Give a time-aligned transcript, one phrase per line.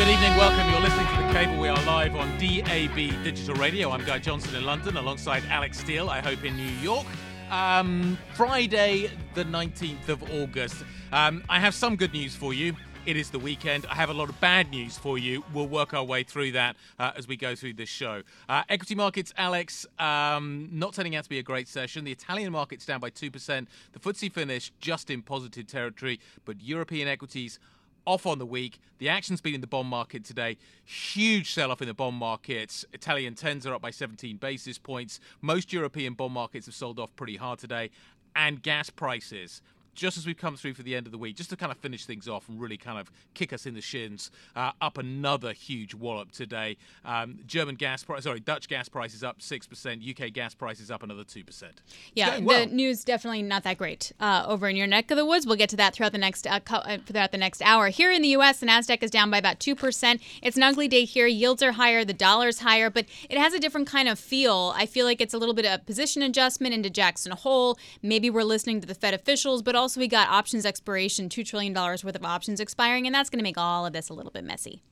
[0.00, 0.70] Good evening, welcome.
[0.70, 1.60] You're listening to The Cable.
[1.60, 3.90] We are live on DAB Digital Radio.
[3.90, 7.04] I'm Guy Johnson in London alongside Alix Steel, I hope in New York.
[7.50, 10.84] Um, Friday, the 19th of August.
[11.12, 12.74] Um, I have some good news for you.
[13.04, 13.84] It is the weekend.
[13.90, 15.44] I have a lot of bad news for you.
[15.52, 18.22] We'll work our way through that uh, as we go through this show.
[18.48, 22.04] Uh, equity markets, Alix, um, not turning out to be a great session.
[22.04, 23.66] The Italian market's down by 2%.
[23.92, 27.58] The FTSE finished just in positive territory, but European equities
[28.06, 28.80] off on the week.
[28.98, 30.56] The action's been in the bond market today.
[30.84, 32.84] Huge sell off in the bond markets.
[32.92, 35.20] Italian 10s are up by 17 basis points.
[35.40, 37.90] Most European bond markets have sold off pretty hard today.
[38.36, 39.62] And gas prices
[39.94, 41.78] just as we've come through for the end of the week, just to kind of
[41.78, 45.52] finish things off and really kind of kick us in the shins, uh, up another
[45.52, 46.76] huge wallop today.
[47.04, 50.02] Um, German gas price, sorry, Dutch gas prices up six percent.
[50.08, 51.82] UK gas prices up another two percent.
[52.14, 52.66] Yeah, well.
[52.66, 55.46] the news definitely not that great uh, over in your neck of the woods.
[55.46, 57.88] We'll get to that throughout the next uh, uh throughout the next hour.
[57.88, 60.20] Here in the U.S., the Nasdaq is down by about two percent.
[60.42, 61.26] It's an ugly day here.
[61.26, 64.72] Yields are higher, the dollar's higher, but it has a different kind of feel.
[64.76, 67.78] I feel like it's a little bit of position adjustment into Jackson Hole.
[68.02, 71.74] Maybe we're listening to the Fed officials, but also we got options expiration, $2 trillion
[71.74, 74.44] worth of options expiring, and that's going to make all of this a little bit
[74.44, 74.82] messy.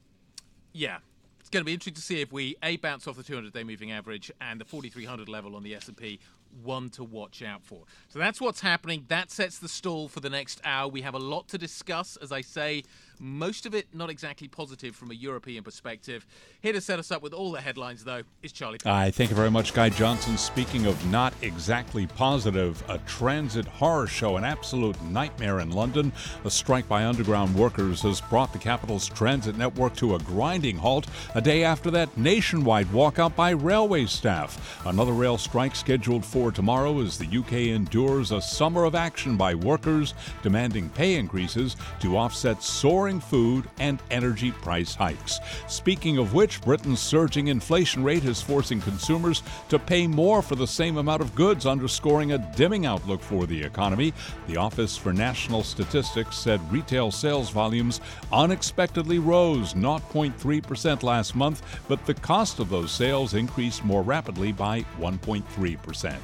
[0.73, 0.99] Yeah.
[1.41, 3.93] It's going to be interesting to see if we a bounce off the 200-day moving
[3.93, 6.21] average and the 4,300 level on the S&P,
[6.63, 7.85] one to watch out for.
[8.09, 9.05] So that's what's happening.
[9.09, 10.89] That sets the stall for the next hour.
[10.89, 12.83] We have a lot to discuss, as I say.
[13.21, 16.27] Most of it not exactly positive from a European perspective.
[16.61, 18.79] Here to set us up with all the headlines, though, is Charlie.
[18.85, 20.37] I thank you very much, Guy Johnson.
[20.37, 26.13] Speaking of not exactly positive, a transit horror show, an absolute nightmare in London.
[26.45, 31.07] A strike by underground workers has brought the capital's transit network to a grinding halt
[31.35, 34.85] a day after that nationwide walkout by railway staff.
[34.87, 39.55] Another rail strike scheduled for tomorrow as the UK endures a summer of action by
[39.55, 45.39] workers demanding pay increases to offset soaring soaring food and energy price hikes.
[45.67, 50.67] Speaking of which, Britain's surging inflation rate is forcing consumers to pay more for the
[50.67, 54.13] same amount of goods, underscoring a dimming outlook for the economy.
[54.47, 62.05] The Office for National Statistics said retail sales volumes unexpectedly rose 0.3% last month, but
[62.05, 66.15] the cost of those sales increased more rapidly by 1.3%.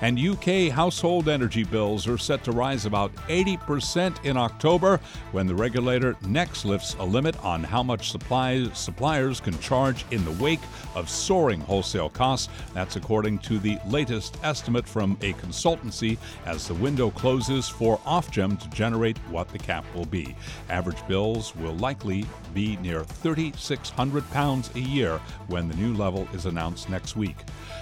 [0.00, 4.98] And UK household energy bills are set to rise about 80% in October
[5.30, 10.24] when the regulator next lifts a limit on how much supplies, suppliers can charge in
[10.24, 10.60] the wake
[10.94, 12.48] of soaring wholesale costs.
[12.72, 18.58] That's according to the latest estimate from a consultancy as the window closes for Ofgem
[18.60, 20.34] to generate what the cap will be.
[20.70, 26.88] Average bills will likely be near £3,600 a year when the new level is announced
[26.88, 27.36] next week.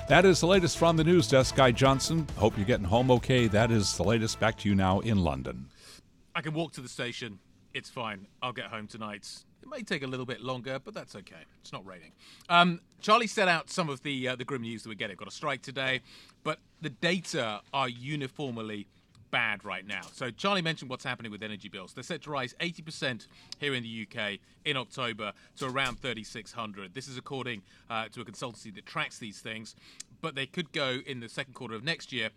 [0.08, 1.54] That is the latest from the news desk.
[1.54, 2.26] Guy Johnson.
[2.36, 3.46] Hope you're getting home okay.
[3.46, 4.40] That is the latest.
[4.40, 5.66] Back to you now in London.
[6.34, 7.38] I can walk to the station
[7.74, 8.26] it's fine.
[8.42, 9.28] I'll get home tonight.
[9.62, 11.44] It may take a little bit longer, but that's okay.
[11.60, 12.12] It's not raining.
[12.48, 15.10] Um, Charlie set out some of the uh, the grim news that we get.
[15.10, 16.00] It got a strike today,
[16.42, 18.86] but the data are uniformly
[19.30, 20.00] bad right now.
[20.12, 21.92] So Charlie mentioned what's happening with energy bills.
[21.92, 23.26] They're set to rise 80%
[23.58, 26.94] here in the UK in October to around 3,600.
[26.94, 29.76] This is according uh, to a consultancy that tracks these things,
[30.20, 32.30] but they could go in the second quarter of next year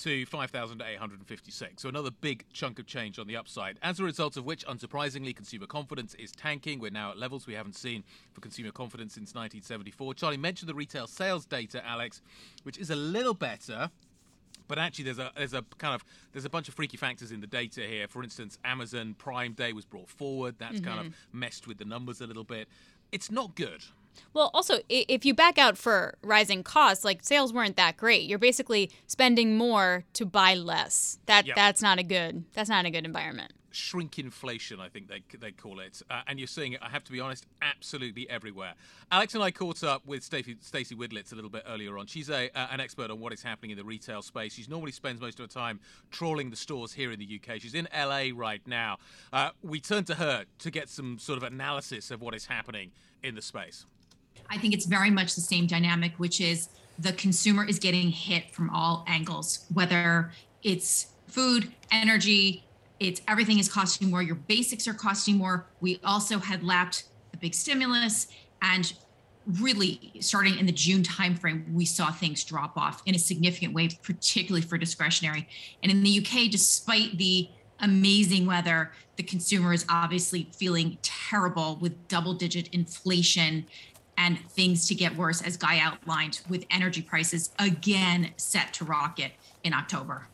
[0.00, 1.82] to 5,856.
[1.82, 3.78] So another big chunk of change on the upside.
[3.82, 6.80] As a result of which, unsurprisingly, consumer confidence is tanking.
[6.80, 10.14] We're now at levels we haven't seen for consumer confidence since 1974.
[10.14, 12.22] Charlie mentioned the retail sales data, Alix,
[12.62, 13.90] which is a little better.
[14.68, 17.40] But actually, there's a there's a kind of there's a bunch of freaky factors in
[17.40, 18.06] the data here.
[18.06, 20.54] For instance, Amazon Prime Day was brought forward.
[20.58, 20.84] That's mm-hmm.
[20.84, 22.68] kind of messed with the numbers a little bit.
[23.10, 23.82] It's not good.
[24.32, 28.28] Well, also, if you back out for rising costs, like sales weren't that great.
[28.28, 31.18] You're basically spending more to buy less.
[31.26, 31.56] That yep.
[31.56, 33.52] that's not a good that's not a good environment.
[33.72, 36.80] Shrink inflation, I think they they call it, uh, and you're seeing it.
[36.82, 38.74] I have to be honest, absolutely everywhere.
[39.12, 42.06] Alex and I caught up with Stacey, Stacey Widlitz a little bit earlier on.
[42.06, 44.54] She's a uh, an expert on what is happening in the retail space.
[44.54, 45.78] She normally spends most of her time
[46.10, 47.60] trawling the stores here in the UK.
[47.60, 48.98] She's in LA right now.
[49.32, 52.90] Uh, we turned to her to get some sort of analysis of what is happening
[53.22, 53.86] in the space.
[54.48, 56.68] I think it's very much the same dynamic, which is
[56.98, 60.32] the consumer is getting hit from all angles, whether
[60.62, 62.64] it's food, energy,
[62.98, 64.22] it's everything is costing more.
[64.22, 65.66] Your basics are costing more.
[65.80, 68.26] We also had lapped the big stimulus,
[68.60, 68.92] and
[69.58, 73.88] really starting in the June timeframe, we saw things drop off in a significant way,
[74.02, 75.48] particularly for discretionary.
[75.82, 77.48] And in the UK, despite the
[77.80, 83.66] amazing weather, the consumer is obviously feeling terrible with double digit inflation
[84.20, 89.32] and things to get worse, as Guy outlined, with energy prices again set to rocket
[89.64, 90.26] in October.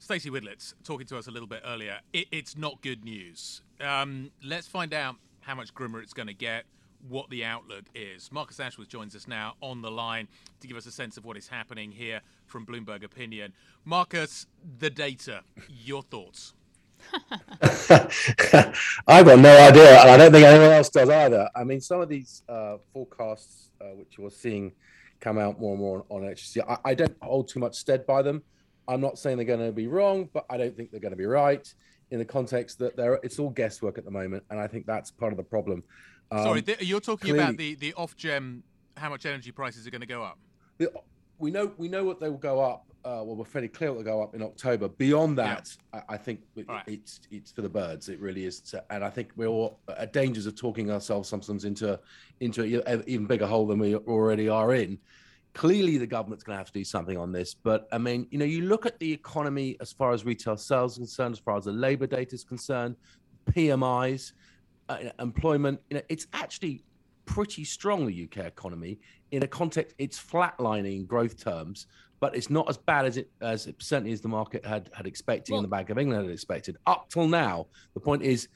[0.00, 2.00] Stacey Widlitz talking to us a little bit earlier.
[2.12, 3.62] It, it's not good news.
[3.80, 6.64] Um, let's find out how much grimmer it's going to get
[7.08, 8.32] what the outlook is.
[8.32, 10.26] Marcus Ashworth joins us now on the line
[10.60, 13.52] to give us a sense of what is happening here from Bloomberg Opinion.
[13.84, 14.46] Marcus,
[14.78, 16.54] the data, your thoughts?
[19.06, 21.48] I've got no idea, and I don't think anyone else does either.
[21.54, 24.72] I mean, some of these uh, forecasts, uh, which you're seeing
[25.20, 28.06] come out more and more on, on HC, I, I don't hold too much stead
[28.06, 28.42] by them.
[28.88, 31.16] I'm not saying they're going to be wrong, but I don't think they're going to
[31.16, 31.66] be right
[32.10, 35.10] in the context that they're it's all guesswork at the moment, and I think that's
[35.10, 35.82] part of the problem.
[36.30, 38.62] Um, Sorry, th- you're talking clearly, about the the Ofgem,
[38.96, 40.38] how much energy prices are going to go up?
[40.78, 40.92] The,
[41.38, 42.86] we know we know what they will go up.
[43.04, 44.88] Uh, well, we're fairly clear will go up in October.
[44.88, 46.00] Beyond that, yeah.
[46.08, 46.82] I, I, think it, right.
[46.86, 48.08] it's it's for the birds.
[48.08, 51.64] It really is, to, and I think we're all at dangers of talking ourselves sometimes
[51.64, 52.00] into
[52.40, 54.98] into an even bigger hole than we already are in.
[55.54, 57.54] Clearly, the government's going to have to do something on this.
[57.54, 60.92] But I mean, you know, you look at the economy as far as retail sales
[60.92, 62.96] is concerned, as far as the labour data is concerned,
[63.52, 64.32] PMIs
[64.88, 66.84] uh, employment, you know, it's actually
[67.24, 68.98] pretty strong the UK economy
[69.32, 69.94] in a context.
[69.98, 71.86] It's flatlining in growth terms,
[72.20, 75.06] but it's not as bad as it as it certainly as the market had had
[75.06, 77.66] expected well, and the Bank of England had expected up till now.
[77.94, 78.48] The point is,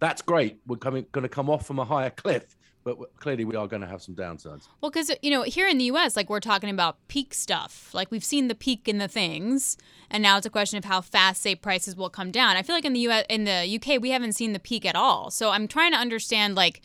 [0.00, 0.58] that's great.
[0.66, 3.82] We're coming going to come off from a higher cliff, but clearly we are going
[3.82, 4.66] to have some downsides.
[4.80, 7.92] Well, because you know here in the U.S., like we're talking about peak stuff.
[7.92, 9.76] Like we've seen the peak in the things,
[10.10, 12.56] and now it's a question of how fast, say, prices will come down.
[12.56, 14.96] I feel like in the U.S., in the U.K., we haven't seen the peak at
[14.96, 15.30] all.
[15.30, 16.80] So I'm trying to understand, like,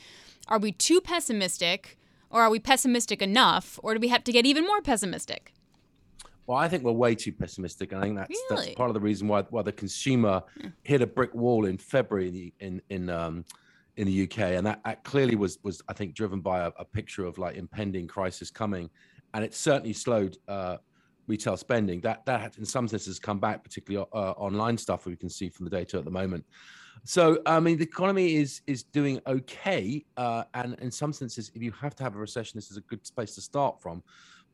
[0.47, 1.97] are we too pessimistic,
[2.29, 5.53] or are we pessimistic enough, or do we have to get even more pessimistic?
[6.47, 7.91] Well, I think we're way too pessimistic.
[7.91, 8.65] I think that's really?
[8.65, 10.69] that's part of the reason why why the consumer yeah.
[10.83, 13.45] hit a brick wall in February in in, in um,
[13.97, 16.85] in the UK, and that, that clearly was was I think driven by a, a,
[16.85, 18.89] picture of like impending crisis coming,
[19.33, 20.77] and it certainly slowed uh,
[21.27, 21.99] retail spending.
[22.01, 25.49] That that in some senses has come back, particularly uh, online stuff we can see
[25.49, 26.45] from the data at the moment.
[27.03, 31.61] So I mean, the economy is is doing okay, uh, and in some senses, if
[31.61, 34.01] you have to have a recession, this is a good space to start from.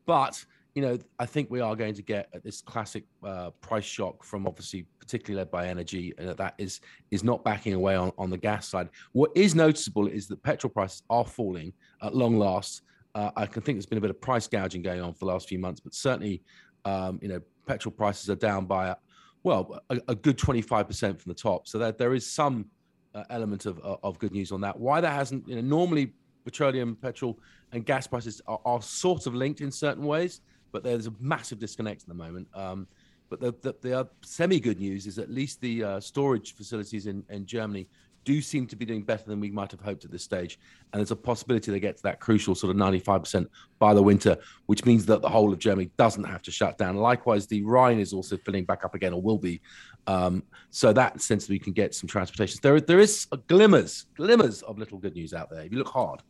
[0.05, 0.43] But
[0.75, 4.47] you know, I think we are going to get this classic uh, price shock from
[4.47, 6.81] obviously, particularly led by energy, and that is
[7.11, 8.89] is not backing away on, on the gas side.
[9.11, 12.81] What is noticeable is that petrol prices are falling at long last.
[13.13, 15.31] Uh, I can think there's been a bit of price gouging going on for the
[15.31, 16.41] last few months, but certainly,
[16.85, 18.95] um, you know, petrol prices are down by,
[19.43, 21.67] well, a, a good 25% from the top.
[21.67, 22.65] So there, there is some
[23.13, 24.79] uh, element of, of good news on that.
[24.79, 27.37] Why that hasn't, you know, normally petroleum, petrol,
[27.71, 30.41] and gas prices are, are sort of linked in certain ways
[30.73, 32.49] but there's a massive disconnect at the moment.
[32.53, 32.87] Um,
[33.29, 37.23] but the, the, the semi good news is at least the uh, storage facilities in,
[37.29, 37.87] in Germany
[38.25, 40.59] do seem to be doing better than we might have hoped at this stage.
[40.91, 43.47] And there's a possibility they get to that crucial sort of 95%
[43.79, 44.37] by the winter,
[44.67, 46.95] which means that the whole of Germany doesn't have to shut down.
[46.95, 49.61] Likewise, the Rhine is also filling back up again, or will be.
[50.07, 52.59] Um, so that sense we can get some transportation.
[52.63, 55.61] There, there is glimmers, glimmers of little good news out there.
[55.61, 56.21] If you look hard,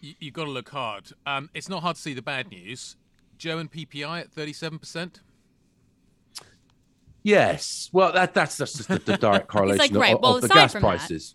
[0.00, 1.12] you, have got to look hard.
[1.26, 2.96] Um, it's not hard to see the bad news.
[3.42, 5.16] German PPI at 37%?
[7.24, 7.90] Yes.
[7.92, 10.74] Well, that that's just the, the direct correlation like, right, of, well, of the gas
[10.74, 11.34] prices.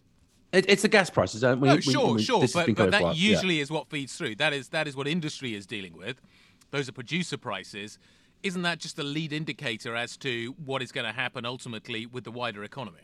[0.53, 1.43] It, it's the gas prices.
[1.43, 3.63] Oh, we, no, sure, we, sure, but, but that usually yeah.
[3.63, 4.35] is what feeds through.
[4.35, 6.21] That is that is what industry is dealing with.
[6.71, 7.99] Those are producer prices.
[8.41, 12.23] Isn't that just a lead indicator as to what is going to happen ultimately with
[12.23, 13.01] the wider economy?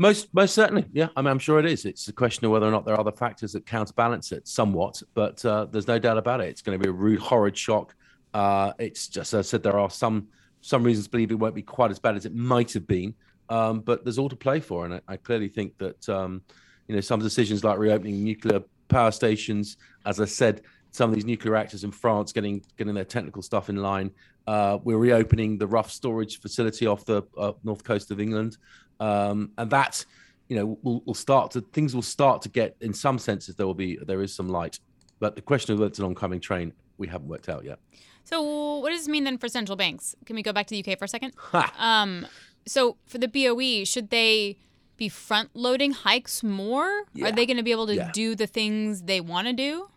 [0.00, 1.08] Most, most certainly, yeah.
[1.16, 1.84] I mean, I'm sure it is.
[1.84, 5.02] It's a question of whether or not there are other factors that counterbalance it somewhat,
[5.14, 6.48] but uh, there's no doubt about it.
[6.48, 7.96] It's going to be a rude, horrid shock.
[8.32, 10.28] Uh, it's just, as I said, there are some
[10.60, 13.14] some reasons to believe it won't be quite as bad as it might have been,
[13.48, 16.42] um, but there's all to play for, and I, I clearly think that um,
[16.86, 21.24] you know some decisions like reopening nuclear power stations, as I said, some of these
[21.24, 24.12] nuclear reactors in France getting getting their technical stuff in line.
[24.46, 28.56] Uh, we're reopening the Rough storage facility off the uh, north coast of England
[29.00, 30.04] um, and that
[30.48, 33.66] you know will, will start to things will start to get in some senses there
[33.66, 34.80] will be there is some light.
[35.20, 37.78] But the question of whether it's an oncoming train we haven't worked out yet.
[38.24, 38.42] So
[38.80, 40.14] what does this mean then for central banks?
[40.26, 41.34] Can we go back to the uk for a second?
[41.78, 42.26] Um,
[42.66, 44.58] so for the boe should they
[44.98, 47.04] be front loading hikes more?
[47.14, 47.28] Yeah.
[47.28, 48.10] are they going to be able to yeah.
[48.12, 49.88] do the things they want to do?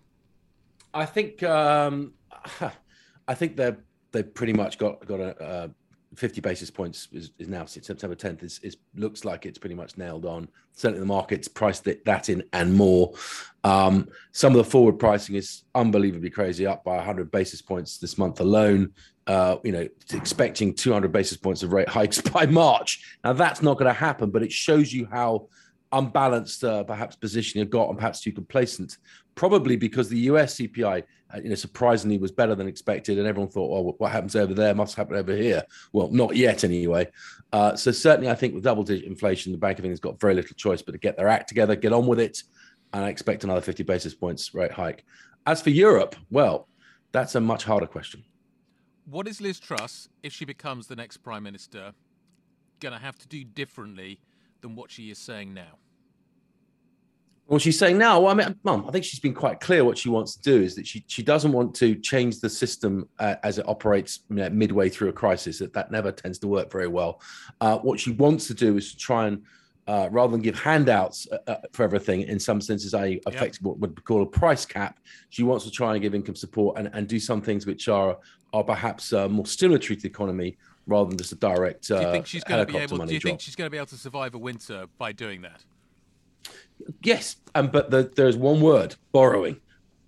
[0.94, 2.14] I think um,
[3.28, 3.78] i think they're
[4.12, 5.68] they've pretty much got got a, uh,
[6.16, 9.98] 50 basis points is, is now September 10th is, is, looks like it's pretty much
[9.98, 10.50] nailed on.
[10.74, 13.14] Certainly the market's priced it, that in and more.
[13.64, 18.18] Um, some of the forward pricing is unbelievably crazy, up by 100 basis points this
[18.18, 18.92] month alone.
[19.28, 23.18] Uh, you know, expecting 200 basis points of rate hikes by March.
[23.24, 25.48] Now that's not going to happen, but it shows you how
[25.92, 28.98] unbalanced uh, perhaps position you've got and perhaps too complacent.
[29.36, 33.50] Probably because the us cpi uh, you know surprisingly was better than expected and everyone
[33.50, 35.64] thought well what happens over there must happen over here.
[35.94, 37.08] Well not yet anyway.
[37.52, 40.34] Uh, so certainly i think with double digit inflation the bank of england's got very
[40.34, 42.44] little choice but to get their act together get on with it
[42.94, 45.04] and i expect another 50 basis points rate hike.
[45.46, 46.68] As for europe well
[47.12, 48.24] that's a much harder question.
[49.06, 51.94] What is liz truss if she becomes the next prime minister
[52.80, 54.20] going to have to do differently
[54.62, 55.78] than what she is saying now?
[57.48, 59.98] Well, she's saying now, well, I mean, Mum, I think she's been quite clear what
[59.98, 63.36] she wants to do is that she she doesn't want to change the system uh,
[63.44, 65.60] as it operates you know, midway through a crisis.
[65.60, 67.22] That that never tends to work very well.
[67.60, 69.44] Uh, what she wants to do is to try and
[69.86, 73.64] uh, rather than give handouts uh, uh for everything, in some senses, I affect yep.
[73.64, 75.00] what would call a price cap.
[75.30, 78.18] She wants to try and give income support and, and do some things which are
[78.54, 80.58] are perhaps uh, more stimulatory to the economy
[80.88, 81.88] rather than just a direct.
[81.88, 82.98] do you think she's going to be able?
[82.98, 83.30] Do you drop.
[83.30, 85.64] think she's going to be able to survive a winter by doing that?
[87.04, 89.60] Yes, um, but the, there's one word: borrowing.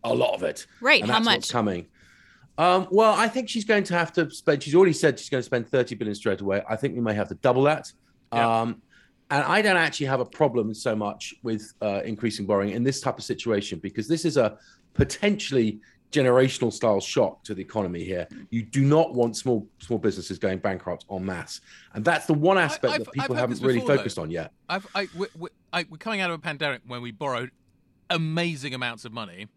[0.06, 0.68] A lot of it.
[0.82, 1.06] Right.
[1.06, 1.88] How much coming?
[2.58, 4.62] Um, well, I think she's going to have to spend.
[4.63, 6.62] She's already said she's going to spend 30 billion straight away.
[6.70, 7.92] I think we may have to double that.
[8.34, 8.62] Yeah.
[8.62, 8.82] Um,
[9.32, 13.01] and I don't actually have a problem so much with uh, increasing borrowing in this
[13.01, 14.58] type of situation because this is a
[14.94, 15.80] potentially
[16.13, 18.27] generational style shock to the economy here.
[18.32, 18.48] Mm.
[18.51, 21.62] You do not want small small businesses going bankrupt en masse,
[21.93, 24.24] and that's the one aspect I, that people haven't really before, focused though.
[24.24, 24.51] on yet.
[24.70, 27.51] I've, I, we, we, I, we're coming out of a pandemic when we borrowed
[28.10, 29.48] amazing amounts of money.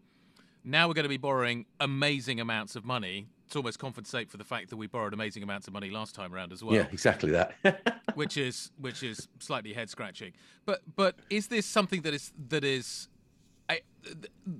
[0.63, 4.43] Now we're going to be borrowing amazing amounts of money to almost compensate for the
[4.43, 6.75] fact that we borrowed amazing amounts of money last time around as well.
[6.75, 8.03] Yeah, exactly that.
[8.15, 10.33] which is which is slightly head scratching.
[10.65, 13.07] But but is this something that is that is
[13.69, 13.81] I,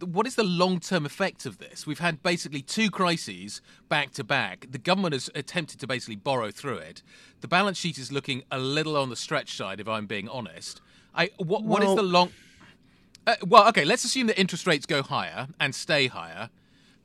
[0.01, 1.87] what is the long term effect of this?
[1.87, 4.67] We've had basically two crises back to back.
[4.69, 7.03] The government has attempted to basically borrow through it.
[7.41, 10.81] The balance sheet is looking a little on the stretch side, if I'm being honest.
[11.15, 12.31] I, what, well, what is the long.
[13.25, 16.49] Uh, well, okay, let's assume that interest rates go higher and stay higher.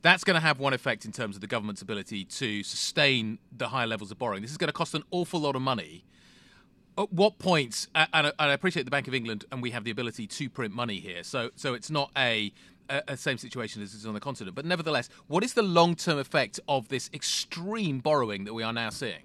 [0.01, 3.69] That's going to have one effect in terms of the government's ability to sustain the
[3.69, 4.41] higher levels of borrowing.
[4.41, 6.03] This is going to cost an awful lot of money
[6.97, 10.27] at what point, and I, appreciate the Bank of England, and we have the ability
[10.27, 12.53] to print money here, so so it's not a,
[13.15, 14.55] same situation as is on the continent.
[14.55, 18.73] But nevertheless, what is the long term effect of this extreme borrowing that we are
[18.73, 19.23] now seeing?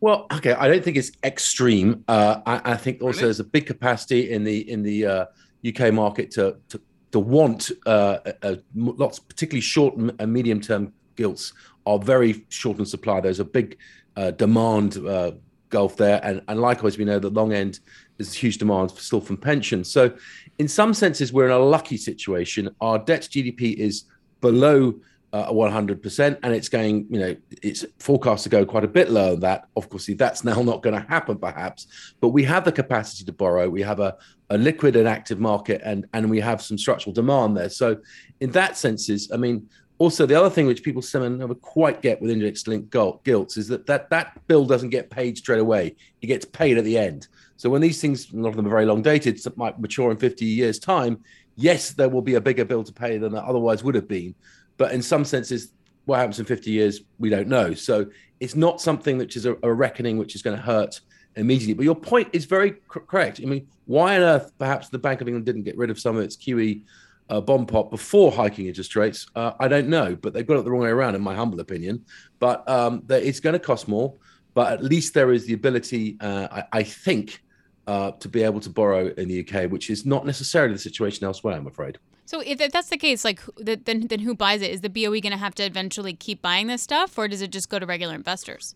[0.00, 2.04] Well, okay, I don't think it's extreme.
[2.08, 3.22] Uh, I, I, think also really?
[3.22, 5.26] there's a big capacity in the in the uh,
[5.66, 6.80] UK market to to,
[7.12, 8.18] to want uh,
[8.74, 11.52] lots, particularly short and medium term gilts,
[11.86, 13.20] are very short in supply.
[13.20, 13.78] There's a big
[14.16, 14.96] uh, demand
[15.70, 16.20] gulf there.
[16.22, 17.80] And, and likewise, we know the long end
[18.18, 19.90] is huge demand for, still from pensions.
[19.90, 20.12] So,
[20.58, 22.70] in some senses, we're in a lucky situation.
[22.80, 24.04] Our debt to GDP is
[24.40, 24.94] below
[25.32, 29.32] uh, 100%, and it's going, you know, it's forecast to go quite a bit lower
[29.32, 29.68] than that.
[29.76, 33.32] Of course, that's now not going to happen, perhaps, but we have the capacity to
[33.32, 33.68] borrow.
[33.68, 34.16] We have a,
[34.48, 37.68] a liquid and active market, and, and we have some structural demand there.
[37.68, 37.98] So,
[38.40, 42.20] in that senses, I mean, also, the other thing which people sometimes never quite get
[42.20, 46.44] with index-linked gilts is that, that that bill doesn't get paid straight away; it gets
[46.44, 47.28] paid at the end.
[47.56, 50.10] So when these things, a lot of them are very long dated, some might mature
[50.10, 51.20] in 50 years' time.
[51.54, 54.34] Yes, there will be a bigger bill to pay than there otherwise would have been,
[54.76, 55.72] but in some senses,
[56.04, 57.72] what happens in 50 years, we don't know.
[57.72, 58.06] So
[58.38, 61.00] it's not something which is a, a reckoning which is going to hurt
[61.36, 61.74] immediately.
[61.74, 63.40] But your point is very correct.
[63.42, 66.16] I mean, why on earth perhaps the Bank of England didn't get rid of some
[66.16, 66.82] of its QE
[67.28, 70.64] uh, bond pot before hiking interest rates, uh, I don't know, but they've got it
[70.64, 72.04] the wrong way around, in my humble opinion.
[72.38, 74.14] But um, it's going to cost more,
[74.54, 77.42] but at least there is the ability, uh, I, I, think,
[77.86, 81.24] uh, to be able to borrow in the UK, which is not necessarily the situation
[81.24, 81.98] elsewhere, I'm afraid.
[82.26, 84.72] So if that's the case, like then then who buys it?
[84.72, 87.52] Is the BOE going to have to eventually keep buying this stuff, or does it
[87.52, 88.74] just go to regular investors?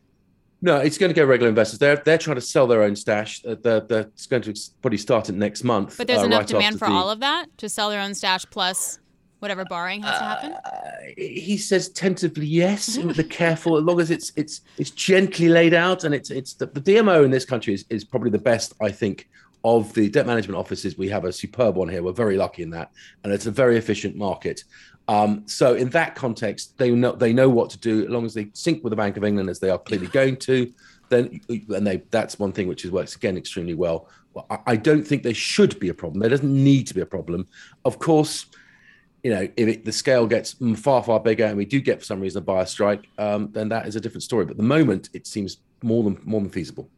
[0.63, 1.79] No, it's going to go regular investors.
[1.79, 3.45] They're they're trying to sell their own stash.
[3.45, 5.97] Uh, they're, they're it's going to probably start it next month.
[5.97, 6.95] But there's uh, enough right demand for the...
[6.95, 8.99] all of that to sell their own stash plus
[9.39, 10.53] whatever borrowing has to happen.
[10.53, 10.71] Uh,
[11.17, 12.99] he says tentatively yes.
[13.03, 16.67] They're careful as long as it's it's it's gently laid out and it's it's the,
[16.67, 19.29] the DMO in this country is, is probably the best I think
[19.65, 20.97] of the debt management offices.
[20.97, 22.03] We have a superb one here.
[22.03, 22.93] We're very lucky in that,
[23.25, 24.65] and it's a very efficient market.
[25.11, 28.33] Um, so in that context, they know they know what to do as long as
[28.33, 30.73] they sync with the Bank of England as they are clearly going to.
[31.09, 34.09] Then and they that's one thing which is, works again extremely well.
[34.49, 36.21] I, I don't think there should be a problem.
[36.21, 37.49] There doesn't need to be a problem.
[37.85, 38.47] Of course,
[39.25, 42.05] you know, if it, the scale gets far, far bigger and we do get for
[42.05, 44.45] some reason a buyer strike, um, then that is a different story.
[44.45, 46.89] But at the moment, it seems more than more than feasible.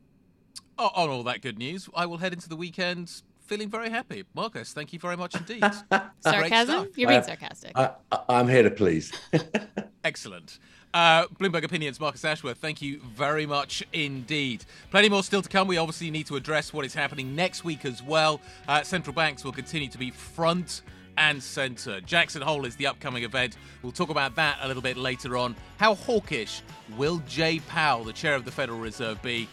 [0.78, 4.25] Oh, on all that good news, I will head into the weekend feeling very happy.
[4.32, 5.62] Marcus, thank you very much indeed.
[6.21, 6.88] Sarcasm?
[6.97, 7.73] You're being sarcastic.
[7.76, 7.90] I,
[8.30, 9.12] am here to please.
[10.04, 10.59] Excellent.
[10.94, 14.64] Uh, Bloomberg Opinions, Marcus Ashworth, thank you very much indeed.
[14.90, 15.68] Plenty more still to come.
[15.68, 18.40] We obviously need to address what is happening next week as well.
[18.66, 20.80] Uh, central banks will continue to be front
[21.18, 22.00] and centre.
[22.00, 23.59] Jackson Hole is the upcoming event.
[23.82, 25.54] We'll talk about that a little bit later on.
[25.76, 26.62] How hawkish
[26.97, 29.47] will Jay Powell, the chair of the Federal Reserve, be?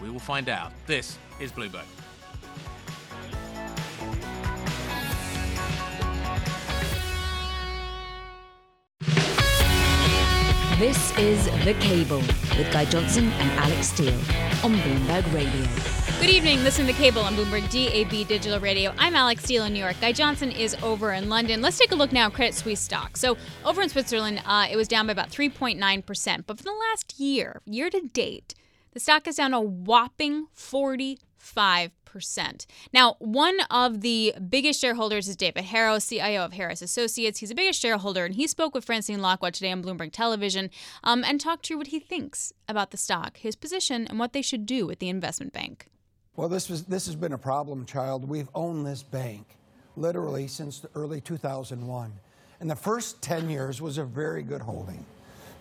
[0.00, 0.72] We will find out.
[0.86, 1.84] This is Bloomberg.
[10.78, 12.18] This is The Cable
[12.58, 14.12] with Guy Johnson and Alix Steel
[14.64, 15.68] on Bloomberg Radio.
[16.20, 16.64] Good evening.
[16.64, 18.92] Listen to The Cable on Bloomberg DAB Digital Radio.
[18.98, 19.94] I'm Alix Steel in New York.
[20.00, 21.62] Guy Johnson is over in London.
[21.62, 23.16] Let's take a look now at Credit Suisse stock.
[23.16, 26.44] So over in Switzerland, uh, it was down by about 3.9%.
[26.44, 28.54] But for the last year, year to date,
[28.94, 35.34] the stock is down a whopping 45 percent Now, one of the biggest shareholders is
[35.34, 37.40] David Harris, CIO of Harris Associates.
[37.40, 40.70] He's the biggest shareholder, and he spoke with Francine Lacqua today on Bloomberg Television
[41.02, 44.42] um, and talked through what he thinks about the stock, his position, and what they
[44.42, 45.88] should do with the investment bank.
[46.36, 48.28] Well, this, was, this has been a problem child.
[48.28, 49.56] We've owned this bank
[49.96, 52.12] literally since the early 2001.
[52.60, 55.04] And the first 10 years was a very good holding.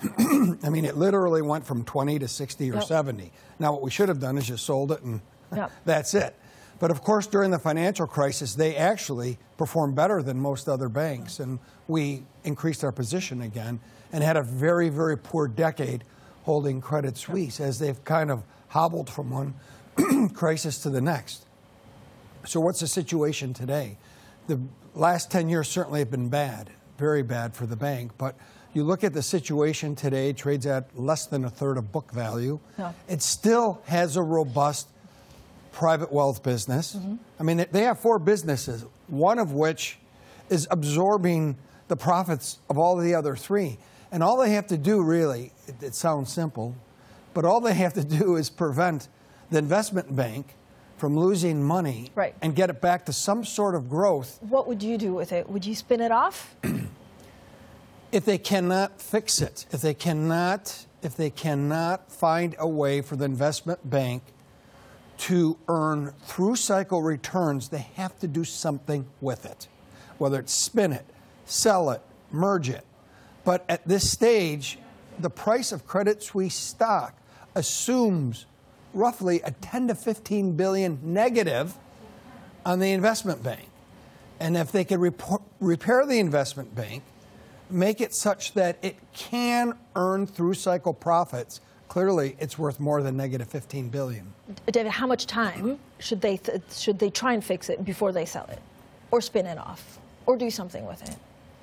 [0.64, 2.84] I mean, it literally went from 20 to 60 or yep.
[2.84, 3.32] 70.
[3.58, 5.20] Now, what we should have done is just sold it and
[5.56, 5.72] yep.
[5.86, 6.36] that's it.
[6.84, 11.40] But of course, during the financial crisis, they actually performed better than most other banks.
[11.40, 13.80] And we increased our position again
[14.12, 16.04] and had a very, very poor decade
[16.44, 19.54] holding Credit Suisse as they've kind of hobbled from one
[20.34, 21.46] crisis to the next.
[22.46, 23.98] So, what's the situation today?
[24.48, 24.60] The
[24.94, 28.12] last 10 years certainly have been bad, very bad for the bank.
[28.18, 28.36] But
[28.74, 32.60] you look at the situation today, trades at less than a third of book value.
[33.08, 34.90] It still has a robust
[35.74, 36.96] private wealth business.
[36.96, 37.16] Mm-hmm.
[37.40, 39.98] I mean, they have four businesses, one of which
[40.50, 43.78] is absorbing the profits of all the other three.
[44.12, 46.76] And all they have to do, really, it, it sounds simple,
[47.34, 49.08] but all they have to do is prevent
[49.50, 50.54] the investment bank
[50.98, 52.36] from losing money right.
[52.42, 54.38] and get it back to some sort of growth.
[54.42, 55.50] What would you do with it?
[55.50, 56.56] Would you spin it off?
[58.12, 63.16] if they cannot fix it, if they cannot, if they cannot find a way for
[63.16, 64.22] the investment bank
[65.24, 69.70] to earn through cycle returns, they have to do something with it,
[70.18, 71.06] whether it's spin it,
[71.46, 72.86] sell it, merge it.
[73.46, 74.80] But at this stage,
[75.18, 77.16] the price of Credit Suisse stock
[77.56, 78.46] assumes
[78.94, 81.78] roughly a 10 to 15 billion negative
[82.66, 83.70] on the investment bank.
[84.42, 87.02] And if they could report, repair the investment bank,
[87.70, 91.62] make it such that it can earn through cycle profits
[91.94, 94.26] clearly it's worth more than negative 15 billion.
[94.66, 95.74] David, how much time mm-hmm.
[96.00, 98.60] should they th- should they try and fix it before they sell it,
[99.12, 101.16] or spin it off, or do something with it?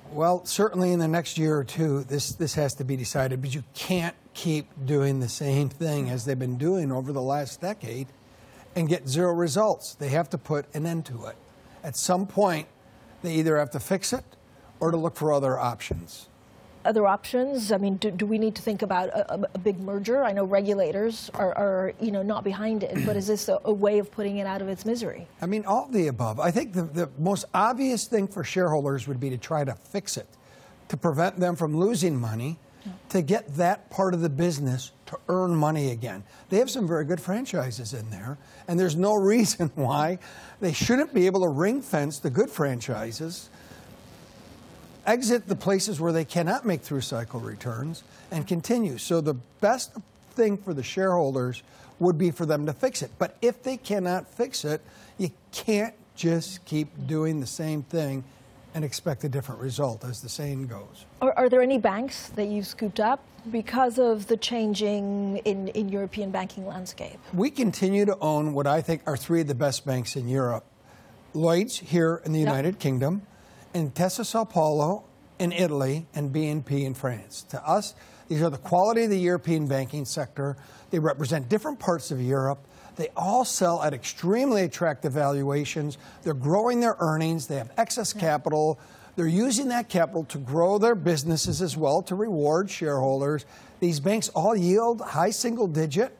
[0.09, 3.41] Well, certainly in the next year or two, this this has to be decided.
[3.41, 7.59] But you can't keep doing the same thing as they've been doing over the last
[7.59, 8.07] decade,
[8.73, 9.95] and get zero results.
[9.95, 11.35] They have to put an end to it.
[11.83, 12.69] At some point,
[13.21, 14.23] they either have to fix it
[14.79, 16.29] or to look for other options
[16.85, 17.71] other options?
[17.71, 20.23] I mean, do, do we need to think about a, a, big merger?
[20.23, 23.73] I know regulators are, are, you know, not behind it, but is this a, a,
[23.73, 25.27] way of putting it out of its misery?
[25.41, 26.39] I mean, all the above.
[26.39, 30.17] I think the, the most obvious thing for shareholders would be to try to fix
[30.17, 30.27] it,
[30.89, 32.91] to prevent them from losing money, yeah.
[33.09, 36.23] to get that part of the business to earn money again.
[36.49, 40.19] They have some very good franchises in there, and there's no reason why
[40.59, 43.49] they shouldn't be able to ring fence the good franchises
[45.05, 48.97] exit the places where they cannot make through cycle returns and continue.
[48.97, 49.91] So the best
[50.33, 51.63] thing for the shareholders
[51.99, 53.11] would be for them to fix it.
[53.19, 54.81] But if they cannot fix it,
[55.17, 58.23] you can't just keep doing the same thing
[58.73, 61.05] and expect a different result, as the saying goes.
[61.21, 65.89] Are, are there any banks that you've scooped up because of the changing in, in
[65.89, 67.19] European banking landscape?
[67.33, 70.63] We continue to own what I think are three of the best banks in Europe.
[71.33, 72.79] Lloyd's here in the United yep.
[72.79, 73.21] Kingdom,
[73.73, 75.03] Intesa Sanpaolo
[75.39, 77.43] in Italy and BNP in France.
[77.49, 77.95] To us,
[78.27, 80.55] these are the quality of the European banking sector.
[80.89, 82.59] They represent different parts of Europe.
[82.95, 85.97] They all sell at extremely attractive valuations.
[86.23, 87.47] They're growing their earnings.
[87.47, 88.79] They have excess capital.
[89.15, 93.45] They're using that capital to grow their businesses as well to reward shareholders.
[93.79, 96.15] These banks all yield high single digit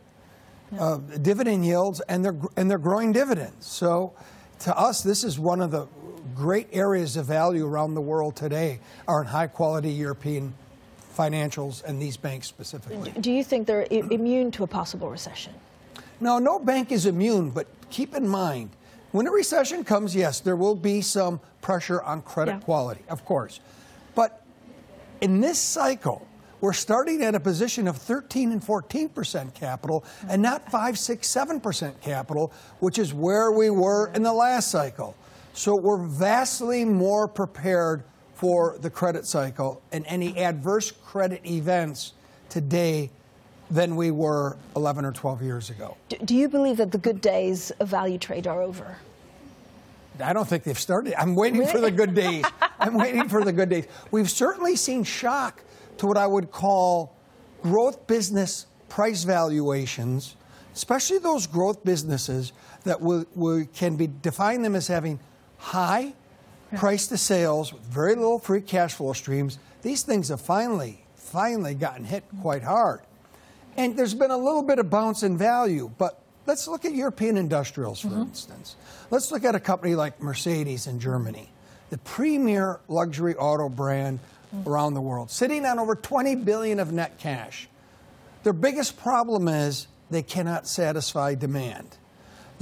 [0.79, 3.65] uh, dividend yields, and they're and they're growing dividends.
[3.65, 4.13] So,
[4.59, 5.87] to us, this is one of the
[6.41, 10.53] great areas of value around the world today are in high quality European
[11.15, 13.11] financials and these banks specifically.
[13.19, 15.53] Do you think they're I- immune to a possible recession?
[16.19, 18.71] No, no bank is immune, but keep in mind,
[19.11, 22.59] when a recession comes, yes, there will be some pressure on credit Yeah.
[22.61, 23.59] quality, of course.
[24.15, 24.41] But
[25.21, 26.25] in this cycle,
[26.59, 32.01] we're starting at a position of 13 and 14% capital and not 5, 6, 7%
[32.01, 35.15] capital, which is where we were in the last cycle.
[35.53, 38.03] So we're vastly more prepared
[38.35, 42.13] for the credit cycle and any adverse credit events
[42.49, 43.09] today
[43.69, 45.95] than we were 11 or 12 years ago.
[46.09, 48.97] Do, do you believe that the good days of value trade are over?
[50.21, 51.13] I don't think they've started.
[51.19, 52.45] I'm waiting for the good days.
[52.79, 53.87] I'm waiting for the good days.
[54.11, 55.63] We've certainly seen shock
[55.97, 57.15] to what I would call
[57.61, 60.35] growth business price valuations,
[60.73, 62.51] especially those growth businesses
[62.83, 65.19] that we, we can be define them as having
[65.61, 66.13] high
[66.75, 69.57] price to sales with very little free cash flow streams.
[69.81, 73.01] These things have finally, finally gotten hit quite hard.
[73.77, 77.37] And there's been a little bit of bounce in value, but let's look at European
[77.37, 78.21] industrials, for mm-hmm.
[78.21, 78.75] instance.
[79.09, 81.49] Let's look at a company like Mercedes in Germany,
[81.89, 84.19] the premier luxury auto brand
[84.53, 84.65] mm.
[84.65, 87.69] around the world, sitting on over 20 billion of net cash.
[88.43, 91.97] Their biggest problem is they cannot satisfy demand.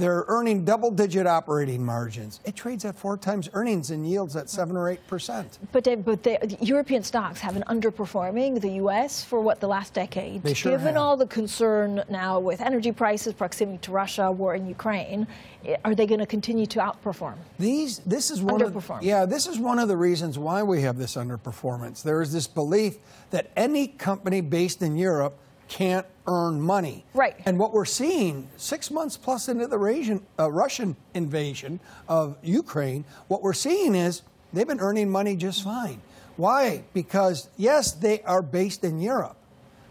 [0.00, 2.40] They're earning double digit operating margins.
[2.46, 5.58] It trades at four times earnings and yields at seven or eight percent.
[5.72, 9.22] But, Dave, but the European stocks have been underperforming the U.S.
[9.22, 10.42] for what the last decade.
[10.42, 10.96] They sure Given have.
[10.96, 15.26] all the concern now with energy prices, proximity to Russia, war in Ukraine,
[15.66, 17.34] eh, are they going to continue to outperform?
[17.58, 20.96] These, this is one of, yeah, this is one of the reasons why we have
[20.96, 22.02] this underperformance.
[22.02, 22.96] There is this belief
[23.32, 25.38] that any company based in Europe
[25.70, 27.04] can't earn money.
[27.14, 27.36] Right.
[27.46, 33.04] And what we're seeing six months plus into the Russian, uh, Russian invasion of Ukraine,
[33.28, 36.02] what we're seeing is they've been earning money just fine.
[36.36, 36.82] Why?
[36.92, 39.36] Because yes, they are based in Europe,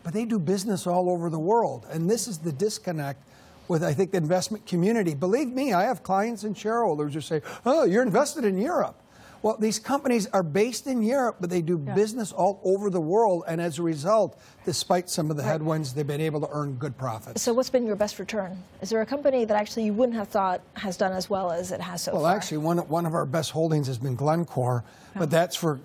[0.04, 3.24] but they do business all over the world, and this is the disconnect
[3.68, 5.14] with I think the investment community.
[5.14, 8.96] Believe me, I have clients and shareholders who say, "Oh, you're invested in Europe."
[9.42, 13.44] Well, these companies are based in Europe, but they do business all over the world,
[13.48, 16.98] and as a result, despite some of the headwinds, they've been able to earn good
[16.98, 17.42] profits.
[17.42, 18.62] So, what's been your best return?
[18.82, 21.72] Is there a company that actually you wouldn't have thought has done as well as
[21.72, 22.36] it has so Well, far?
[22.36, 24.84] actually, one, one of our best holdings has been Glencore,
[25.16, 25.20] oh.
[25.20, 25.80] but that's for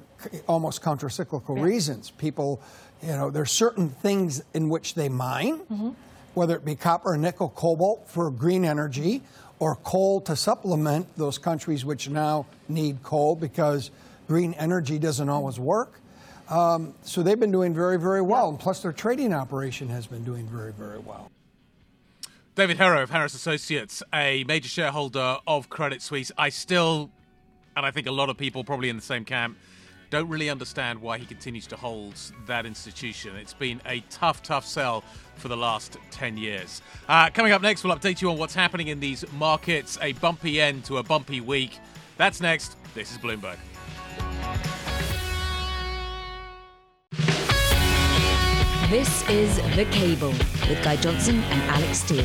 [0.49, 2.11] almost countercyclical reasons.
[2.11, 2.61] People,
[3.03, 5.91] you know, there's certain things in which they mine, mm-hmm.
[6.35, 9.23] whether it be copper, nickel, cobalt for green energy,
[9.65, 13.91] or coal to supplement those countries which now need coal because
[14.29, 16.01] green energy doesn't always work.
[16.51, 18.51] Um, so they've been doing very, very well.
[18.51, 21.31] And plus, their trading operation has been doing very, very well.
[22.55, 26.31] David Herro of Harris Associates, a major shareholder of Credit Suisse.
[26.37, 27.11] I still,
[27.75, 29.57] and I think a lot of people probably in the same camp,
[30.11, 32.15] don't really understand why he continues to hold
[32.47, 33.37] that institution.
[33.37, 35.03] It's been a tough, tough sell
[35.37, 36.83] for the last 10 years.
[37.09, 40.61] Uh, coming up next, we'll update you on what's happening in these markets, a bumpy
[40.61, 41.79] end to a bumpy week.
[42.17, 42.77] That's next.
[42.95, 43.59] This is Bloomberg.
[48.95, 50.29] This is The Cable
[50.69, 52.25] with Guy Johnson and Alix Steel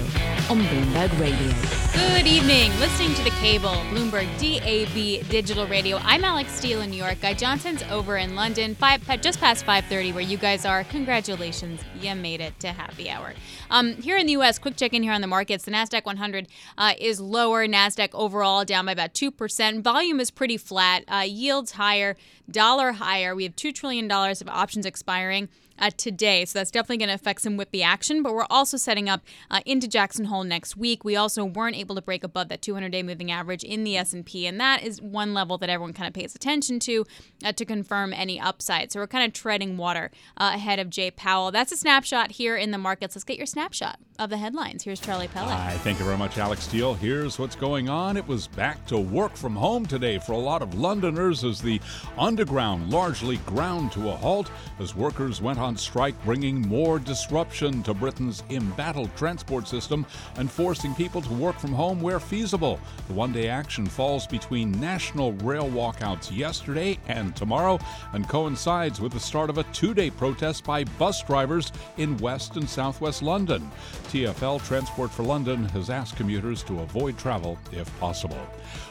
[0.51, 1.51] on Bloomberg Radio.
[1.93, 2.71] Good evening.
[2.79, 5.97] Listening to the cable, Bloomberg DAB Digital Radio.
[6.03, 7.21] I'm Alix Steel in New York.
[7.21, 10.83] Guy Johnson's over in London, five, just past 5:30, where you guys are.
[10.83, 13.33] Congratulations, you made it to happy hour.
[13.71, 15.65] Um, here in the U.S., quick check in here on the markets.
[15.65, 17.65] The Nasdaq 100 uh, is lower.
[17.65, 19.83] Nasdaq overall down by about two percent.
[19.83, 21.03] Volume is pretty flat.
[21.07, 22.15] Uh, yields higher.
[22.47, 23.35] Dollar higher.
[23.35, 26.45] We have two trillion dollars of options expiring uh, today.
[26.45, 28.21] So that's definitely going to affect some whippy action.
[28.21, 31.03] But we're also setting up uh, into Jackson Hole next week.
[31.03, 34.59] We also weren't able to break above that 200-day moving average in the S&P, and
[34.59, 37.05] that is one level that everyone kind of pays attention to
[37.43, 38.91] uh, to confirm any upside.
[38.91, 41.51] So we're kind of treading water uh, ahead of Jay Powell.
[41.51, 43.15] That's a snapshot here in the markets.
[43.15, 44.83] Let's get your snapshot of the headlines.
[44.83, 45.53] Here's Charlie Pellet.
[45.53, 46.93] Hi, thank you very much, Alix Steel.
[46.93, 48.17] Here's what's going on.
[48.17, 51.79] It was back to work from home today for a lot of Londoners as the
[52.17, 57.93] underground largely ground to a halt as workers went on strike, bringing more disruption to
[57.93, 60.05] Britain's embattled transport system
[60.35, 62.77] and forcing people to work from home where feasible.
[63.07, 67.79] The one day action falls between national rail walkouts yesterday and tomorrow
[68.11, 72.57] and coincides with the start of a two day protest by bus drivers in West
[72.57, 73.71] and Southwest London.
[74.09, 78.41] TFL Transport for London has asked commuters to avoid travel if possible.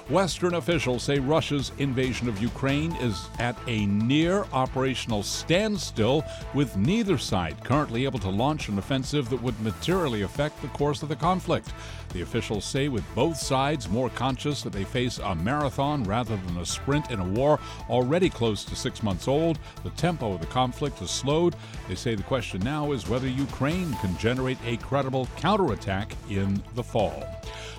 [0.08, 7.18] Western officials say Russia's invasion of Ukraine is at a near operational standstill, with neither
[7.18, 11.16] side currently able to launch an offensive that would materially affect the course of the
[11.16, 11.74] conflict.
[12.14, 16.56] The officials say with both sides more conscious that they face a marathon rather than
[16.56, 20.46] a sprint in a war already close to six months old, the tempo of the
[20.46, 21.54] conflict has slowed.
[21.86, 26.82] They say the question now is whether Ukraine can generate a credible counterattack in the
[26.82, 27.22] fall.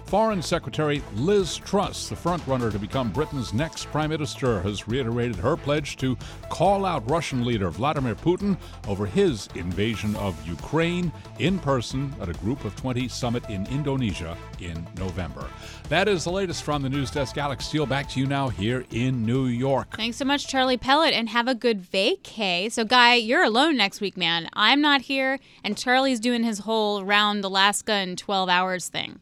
[0.09, 5.55] Foreign Secretary Liz Truss, the frontrunner to become Britain's next prime minister, has reiterated her
[5.55, 6.17] pledge to
[6.49, 12.33] call out Russian leader Vladimir Putin over his invasion of Ukraine in person at a
[12.33, 15.47] Group of 20 summit in Indonesia in November.
[15.89, 17.37] That is the latest from the news desk.
[17.37, 19.95] Alix Steel, back to you now here in New York.
[19.95, 22.71] Thanks so much, Charlie Pellet, and have a good vacay.
[22.71, 24.49] So, Guy, you're alone next week, man.
[24.53, 29.19] I'm not here, and Charlie's doing his whole round Alaska in 12 hours thing.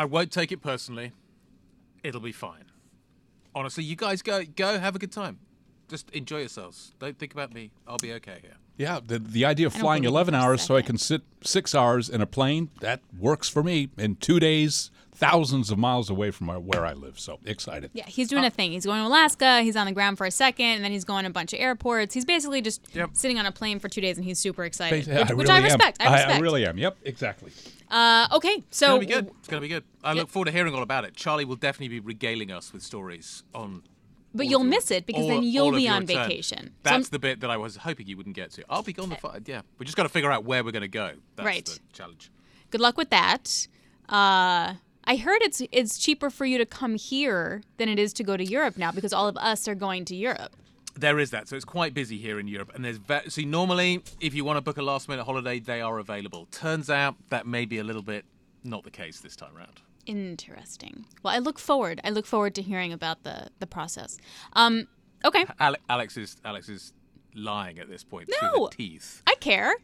[0.00, 1.12] I won't take it personally.
[2.02, 2.64] It'll be fine.
[3.54, 5.40] Honestly, you guys go go have a good time.
[5.88, 6.94] Just enjoy yourselves.
[6.98, 7.70] Don't think about me.
[7.86, 8.54] I'll be okay here.
[8.78, 11.20] Yeah, the, the idea of flying 11 it for a hours so I can sit
[11.44, 13.90] six hours in a plane, that works for me.
[13.98, 17.20] In two days, thousands of miles away from where- where I live.
[17.20, 17.90] So excited.
[17.92, 18.72] Yeah, he's doing uh, a thing.
[18.72, 19.60] He's going to Alaska.
[19.60, 21.60] He's on the ground for a second, and then he's going to a bunch of
[21.60, 22.14] airports.
[22.14, 23.10] He's basically just Yep.
[23.12, 25.60] sitting on a plane for two days, and he's super excited, I which, which really
[25.60, 26.00] I respect.
[26.00, 26.32] I respect.
[26.36, 26.78] I really am.
[26.78, 27.50] Yep, exactly.
[27.90, 29.30] Uh, okay, It's so gonna be good.
[29.38, 29.84] It's gonna be good.
[30.04, 31.14] I look forward to hearing all about it.
[31.16, 33.82] Charlie will definitely be regaling us with stories on.
[34.32, 36.28] But you'll your- miss it because all- then you'll be on turn.
[36.28, 36.74] vacation.
[36.84, 38.64] That's I'm- the bit that I was hoping you wouldn't get to.
[38.70, 39.62] I'll be gone the fi- yeah.
[39.78, 41.14] We just got to figure out where we're gonna go.
[41.36, 41.64] That's Right.
[41.66, 42.30] the challenge.
[42.70, 43.66] good luck with that.
[44.08, 44.74] Uh,
[45.04, 48.36] I heard it's it's cheaper for you to come here than it is to go
[48.36, 50.54] to Europe now because all of us are going to Europe.
[51.00, 51.48] There is that.
[51.48, 52.72] So it's quite busy here in Europe.
[52.74, 55.80] And there's ve- see normally if you want to book a last minute holiday, they
[55.80, 56.46] are available.
[56.50, 58.24] Turns out that may be a little bit
[58.64, 59.80] not the case this time around.
[60.06, 61.06] Interesting.
[61.22, 62.00] Well, I look forward.
[62.04, 64.18] I look forward to hearing about the the process.
[64.54, 64.88] Um,
[65.24, 66.92] okay, Ale- Alix is Alix is
[67.34, 68.68] lying at this point No.
[68.72, 69.22] teeth.
[69.26, 69.74] I care.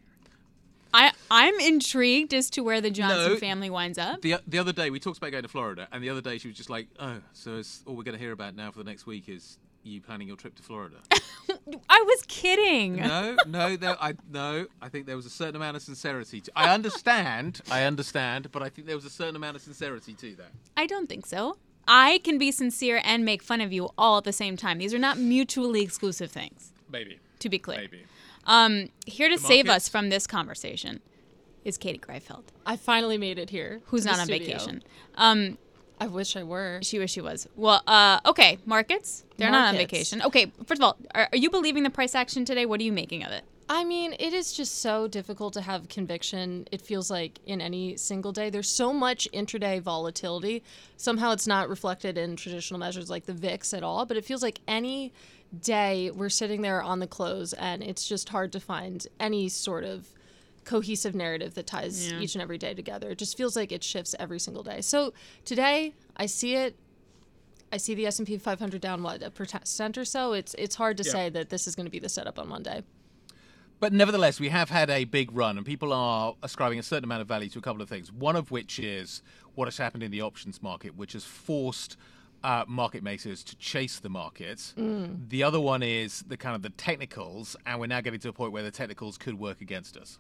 [0.93, 3.37] I I'm intrigued as to where the Johnson No.
[3.39, 4.21] family winds up.
[4.23, 6.49] The, the other day we talked about going to Florida, and the other day she
[6.49, 8.85] was just like, "Oh, so it's, all we're going to hear about now for the
[8.85, 10.97] next week is you planning your trip to Florida."
[11.89, 12.97] I was kidding.
[12.97, 14.67] no, no, there, I no.
[14.83, 16.41] I think there was a certain amount of sincerity.
[16.43, 20.15] To, I understand, I understand, but I think there was a certain amount of sincerity
[20.15, 20.51] to that.
[20.77, 21.57] I don't think so.
[21.89, 24.79] I can be sincere and make fun of you all at the same time.
[24.79, 27.79] These are not mutually exclusive things, Maybe, to be clear.
[27.79, 28.03] maybe.
[28.45, 29.87] Um, here to save markets?
[29.87, 31.01] us from this conversation
[31.65, 33.81] is Katie Greifeld, I finally made it here.
[33.87, 34.47] who's not on studio.
[34.47, 34.83] vacation.
[35.17, 35.59] Um,
[35.99, 36.81] I wish I were.
[36.83, 37.49] she wish she was.
[37.57, 39.25] Well, uh, okay, markets.
[39.37, 40.23] They're not on vacation.
[40.23, 42.67] Okay, first of all, are, are you believing the price action today?
[42.67, 43.45] What are you making of it?
[43.69, 46.69] I mean, it is just so difficult to have conviction.
[46.71, 50.63] It feels like in any single day, there's so much intraday volatility.
[50.97, 54.43] Somehow it's not reflected in traditional measures like the VIX at all, but it feels
[54.43, 55.13] like any
[55.61, 59.85] day we're sitting there on the close and it's just hard to find any sort
[59.85, 60.07] of
[60.67, 62.21] cohesive narrative that ties Yeah.
[62.21, 63.11] each and every day together.
[63.11, 64.83] It just feels like it shifts every single day.
[64.83, 65.15] So
[65.47, 66.77] today, I see it
[67.73, 70.33] I see the S&P 500 down what a percent or so.
[70.35, 72.83] It's it's hard to say that this is going to be the setup on Monday.
[73.81, 77.23] But nevertheless, we have had a big run, and people are ascribing a certain amount
[77.23, 78.11] of value to a couple of things.
[78.13, 79.21] One of which is
[79.55, 81.97] what has happened in the options market, which has forced
[82.45, 84.73] uh, market makers to chase the market.
[85.29, 88.33] The other one is the kind of the technicals, and we're now getting to a
[88.33, 90.19] point where the technicals could work against us.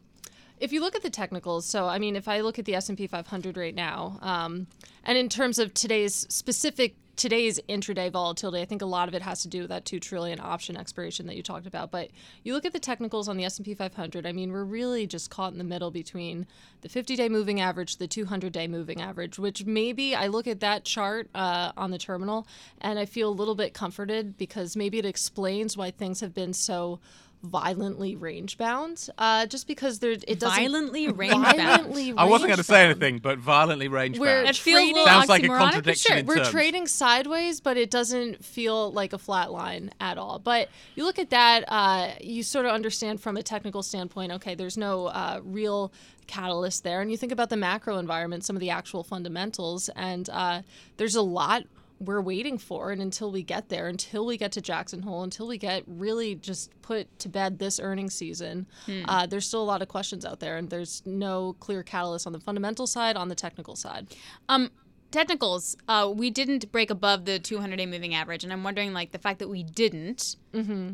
[0.59, 2.88] If you look at the technicals, so I mean, if I look at the S
[2.88, 4.66] and P 500 right now, um,
[5.05, 9.23] and in terms of today's specific today's intraday volatility, I think a lot of it
[9.23, 11.90] has to do with that two trillion option expiration that you talked about.
[11.90, 12.11] But
[12.45, 14.27] you look at the technicals on the S and P 500.
[14.27, 16.47] I mean, we're really just caught in the middle between
[16.83, 21.29] the 50-day moving average, the 200-day moving average, which maybe I look at that chart
[21.35, 22.47] uh, on the terminal
[22.81, 26.53] and I feel a little bit comforted because maybe it explains why things have been
[26.53, 27.01] so
[27.42, 31.57] violently range bound uh, just because there it doesn't Violently range-bound.
[31.57, 34.49] violently I wasn't going to say anything, but violently range We're bound.
[34.49, 36.18] That feels trading- little Sounds like a contradiction sure.
[36.18, 36.51] in we're terms.
[36.51, 40.38] trading sideways, but it doesn't feel like a flat line at all.
[40.38, 44.33] But you look at that, uh, you sort of understand from a technical standpoint.
[44.33, 45.92] Okay, there's no uh, real
[46.27, 50.29] catalyst there, and you think about the macro environment, some of the actual fundamentals, and
[50.31, 50.62] uh,
[50.96, 51.62] there's a lot
[51.99, 55.47] we're waiting for and until we get there until we get to jackson hole until
[55.47, 58.67] we get really just put to bed this earnings season
[59.09, 62.33] uh, there's still a lot of questions out there and there's no clear catalyst on
[62.33, 64.07] the fundamental side on the technical side
[64.49, 64.71] Um,
[65.13, 65.77] technicals.
[65.89, 69.39] Uh, we didn't break above the 200-day moving average, and I'm wondering, like, the fact
[69.39, 70.37] that we didn't.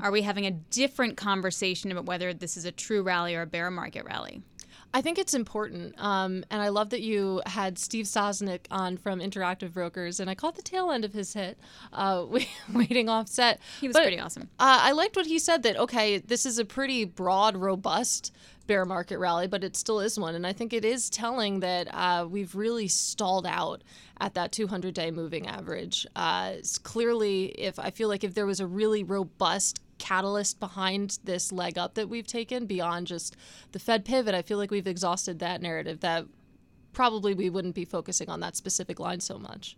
[0.02, 3.46] Are we having a different conversation about whether this is a true rally or a
[3.46, 4.42] bear market rally?
[4.94, 5.94] I think it's important.
[5.98, 10.34] Um, and I love that you had Steve Sosnick on from Interactive Brokers, and I
[10.34, 11.58] caught the tail end of his hit,
[11.92, 12.26] uh,
[12.72, 13.60] waiting offset.
[13.80, 14.48] He was but, pretty awesome.
[14.58, 18.32] Uh, I liked what he said that, okay, this is a pretty broad, robust
[18.66, 20.34] bear market rally, but it still is one.
[20.34, 23.82] And I think it is telling that uh, we've really stalled out
[24.20, 26.06] at that 200 day moving average.
[26.14, 31.52] Uh, clearly, if I feel like if there was a really robust catalyst behind this
[31.52, 33.36] leg up that we've taken beyond just
[33.70, 36.26] the Fed pivot, I feel like we've exhausted that narrative that
[36.92, 39.76] probably we wouldn't be focusing on that specific line so much.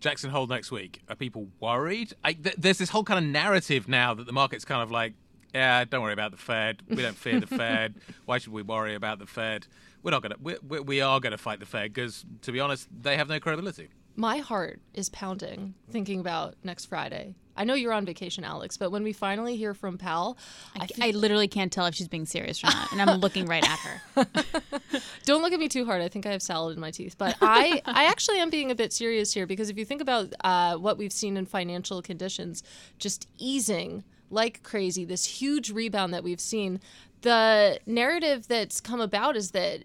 [0.00, 1.02] Jackson Hole next week.
[1.08, 2.14] Are people worried?
[2.24, 5.14] I, th- there's this whole kind of narrative now that the market's kind of like,
[5.54, 6.82] yeah, don't worry about the Fed.
[6.88, 7.94] We don't fear the Fed.
[8.24, 9.68] Why should we worry about the Fed?
[10.02, 10.36] We're not to.
[10.40, 13.38] We, we are going to fight the Fed because, to be honest, they have no
[13.38, 13.88] credibility.
[14.16, 18.90] My heart is pounding thinking about next Friday I know you're on vacation, Alix, but
[18.90, 20.38] when we finally hear from Powell,
[20.76, 23.46] I, I, I literally can't tell if she's being serious or not, and I'm looking
[23.46, 24.26] right at her.
[25.24, 26.00] Don't look at me too hard.
[26.00, 28.74] I think I have salad in my teeth, but I, I actually am being a
[28.76, 32.62] bit serious here because if you think about uh, what we've seen in financial conditions,
[32.98, 36.80] just easing like crazy, this huge rebound that we've seen,
[37.22, 39.82] the narrative that's come about is that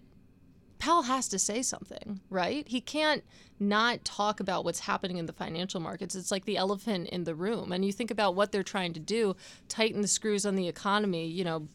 [0.78, 2.66] Powell has to say something, right?
[2.68, 3.24] He can't
[3.58, 6.14] not talk about what's happening in the financial markets.
[6.14, 7.72] It's like the elephant in the room.
[7.72, 9.36] And you think about what they're trying to do
[9.68, 11.68] tighten the screws on the economy, you know,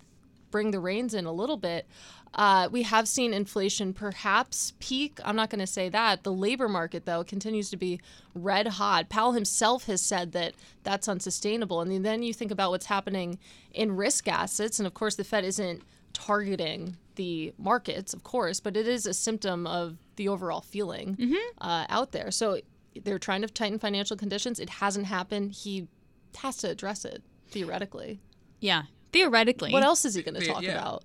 [0.52, 1.88] bring the reins in a little bit.
[2.34, 5.20] Uh, we have seen inflation perhaps peak.
[5.26, 6.24] I'm not going to say that.
[6.24, 8.00] The labor market, though, continues to be
[8.36, 9.10] red hot.
[9.10, 11.82] Powell himself has said that that's unsustainable.
[11.82, 13.40] And then you think about what's happening
[13.74, 14.80] in risk assets.
[14.80, 15.82] And of course, the Fed isn't
[16.14, 21.36] targeting the markets, of course, but it is a symptom of the overall feeling mm-hmm.
[21.60, 22.32] uh, out there.
[22.32, 22.62] So
[23.04, 24.58] they're trying to tighten financial conditions.
[24.58, 25.52] It hasn't happened.
[25.52, 25.90] He
[26.38, 28.22] has to address it theoretically.
[28.62, 29.74] Yeah, theoretically.
[29.74, 30.80] What else is he going to talk yeah.
[30.80, 31.04] about?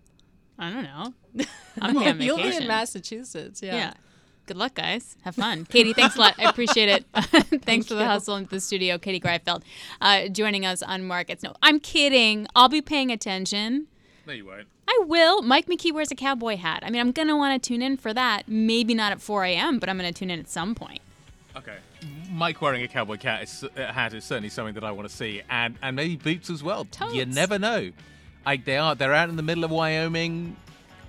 [0.56, 1.14] I don't know.
[1.82, 3.60] I'm well, You'll be in Massachusetts.
[3.60, 3.74] Yeah.
[3.74, 3.92] yeah.
[4.46, 5.16] Good luck, guys.
[5.24, 5.64] Have fun.
[5.68, 6.36] Katie, thanks a lot.
[6.38, 7.04] I appreciate it.
[7.14, 8.06] thanks Thank for the you.
[8.06, 8.98] hustle into the studio.
[8.98, 9.62] Katie Greifeld
[10.00, 11.42] uh, joining us on Markets.
[11.42, 12.46] No, I'm kidding.
[12.54, 13.88] I'll be paying attention.
[14.26, 14.66] No, you won't.
[14.88, 15.42] I will.
[15.42, 16.82] Mike McKee wears a cowboy hat.
[16.84, 18.44] I mean, I'm going to want to tune in for that.
[18.46, 21.00] Maybe not at 4 a.m., but I'm going to tune in at some point.
[21.56, 21.76] Okay.
[22.30, 25.14] Mike wearing a cowboy hat is, uh, hat is certainly something that I want to
[25.14, 26.84] see, and and maybe boots as well.
[26.86, 27.14] Totes.
[27.14, 27.92] You never know.
[28.44, 30.56] Like they are, they're out in the middle of Wyoming.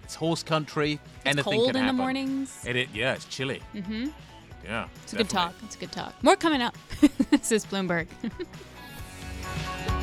[0.04, 0.93] It's horse country.
[0.93, 1.97] It's Anything cold can in happen.
[1.97, 2.63] the mornings.
[2.65, 3.62] It, it yeah, it's chilly.
[3.73, 4.10] Mm-hmm.
[4.63, 5.56] Yeah, it's a good talk.
[5.63, 6.13] It's a good talk.
[6.23, 6.78] More coming up.
[7.32, 8.08] this is Bloomberg.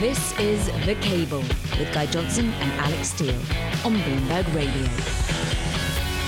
[0.00, 1.38] This is The Cable
[1.78, 3.34] with Guy Johnson and Alix Steel
[3.84, 4.88] on Bloomberg Radio.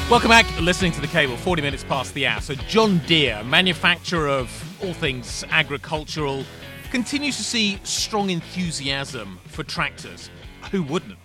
[0.08, 0.46] Welcome back.
[0.60, 2.40] Listening to The Cable, 40 minutes past the hour.
[2.40, 4.48] So, John Deere, manufacturer of
[4.84, 6.44] all things agricultural,
[6.92, 10.30] continues to see strong enthusiasm for tractors.
[10.70, 11.18] Who wouldn't?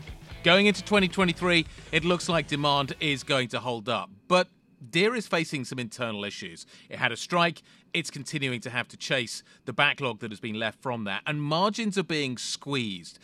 [0.43, 4.09] Going into 2023, it looks like demand is going to hold up.
[4.27, 4.47] But
[4.89, 6.65] Deere is facing some internal issues.
[6.89, 7.61] It had a strike,
[7.93, 11.41] it's continuing to have to chase the backlog that has been left from that, and
[11.41, 13.19] margins are being squeezed.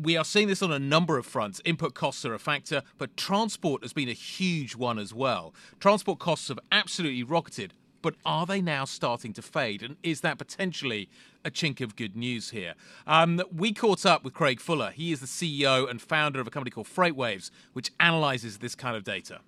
[0.00, 1.60] We are seeing this on a number of fronts.
[1.64, 5.54] Input costs are a factor, but transport has been a huge one as well.
[5.78, 9.82] Transport costs have absolutely rocketed, but are they now starting to fade?
[9.82, 11.08] And is that potentially
[11.44, 12.74] a chink of good news here?
[13.06, 14.90] Um, we caught up with Craig Fuller.
[14.90, 18.96] He is the CEO and founder of a company called FreightWaves, which analyzes this kind
[18.96, 19.40] of data.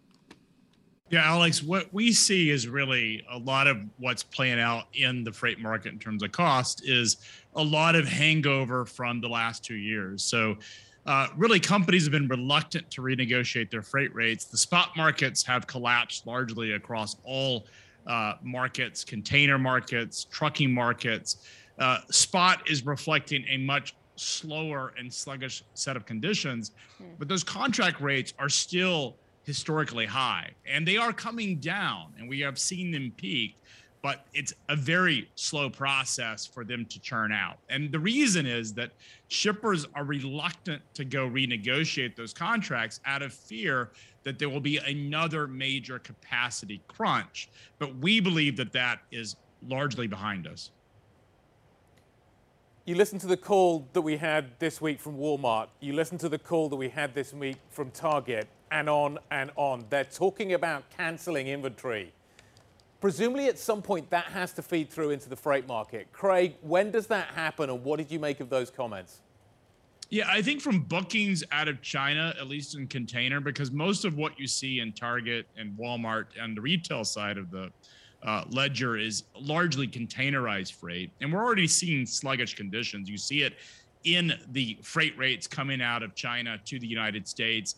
[1.09, 5.33] Yeah, Alix, what we see is really a lot of what's playing out in the
[5.33, 7.19] freight market in terms of cost is
[7.55, 10.25] a lot of hangover from the last two years.
[10.25, 10.57] So,
[11.07, 14.47] uh, really, companies have been reluctant to renegotiate their freight rates.
[14.47, 17.67] The spot markets have collapsed largely across all
[18.09, 21.37] uh, markets, container markets, trucking markets.
[21.79, 27.05] Uh, spot is reflecting a much slower and sluggish set of conditions, hmm.
[27.21, 29.17] but those contract rates are still
[29.47, 30.51] historically high.
[30.67, 33.57] And they are coming down and we have seen them peak
[34.07, 37.59] but it's a very slow process for them to churn out.
[37.69, 38.93] And the reason is that
[39.27, 43.91] shippers are reluctant to go renegotiate those contracts out of fear
[44.23, 47.49] that there will be another major capacity crunch.
[47.81, 49.35] But we believe that that is
[49.67, 50.71] largely behind us.
[52.85, 55.67] You listen to the call that we had this week from Walmart.
[55.81, 59.51] You listen to the call that we had this week from Target and on and
[59.57, 59.85] on.
[59.91, 62.13] They're talking about cancelling inventory.
[63.01, 66.11] Presumably, at some point, that has to feed through into the freight market.
[66.13, 69.21] Craig, when does that happen, and what did you make of those comments?
[70.09, 74.17] Yeah, I think from bookings out of China, at least in container, because most of
[74.17, 77.71] what you see in Target and Walmart and the retail side of the
[78.23, 81.11] uh, ledger is largely containerized freight.
[81.21, 83.11] And we're already seeing sluggish conditions.
[83.11, 83.55] You see it
[84.05, 87.75] in the freight rates coming out of China to the United States.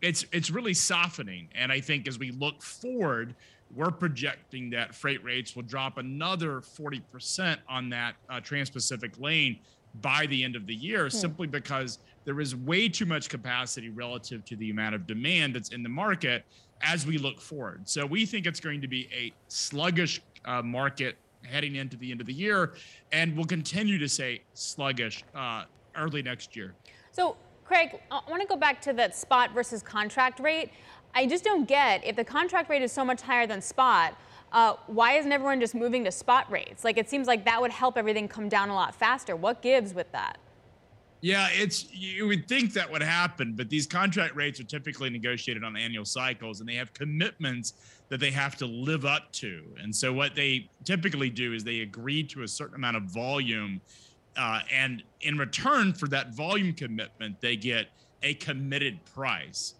[0.00, 3.34] It's it's really softening, and I think as we look forward,
[3.74, 9.58] we're projecting that freight rates will drop another 40% on that uh, Trans-Pacific lane
[10.00, 11.08] by the end of the year, hmm.
[11.10, 15.70] simply because there is way too much capacity relative to the amount of demand that's
[15.70, 16.44] in the market
[16.82, 17.88] as we look forward.
[17.88, 22.20] So we think it's going to be a sluggish uh, market heading into the end
[22.20, 22.74] of the year,
[23.12, 25.64] and we'll continue to say sluggish uh,
[25.96, 26.74] early next year.
[27.12, 27.36] So,
[27.68, 30.70] Craig, I want to go back to that spot versus contract rate.
[31.14, 34.18] I just don't get if the contract rate is so much higher than spot.
[34.52, 36.82] Uh, why isn't everyone just moving to spot rates?
[36.82, 39.36] Like it seems like that would help everything come down a lot faster.
[39.36, 40.38] What gives with that?
[41.20, 45.62] Yeah, it's you would think that would happen, but these contract rates are typically negotiated
[45.62, 47.74] on annual cycles and they have commitments
[48.08, 49.62] that they have to live up to.
[49.78, 53.82] And so what they typically do is they agree to a certain amount of volume
[54.38, 57.88] uh, and in return for that volume commitment, they get
[58.22, 59.74] a committed price.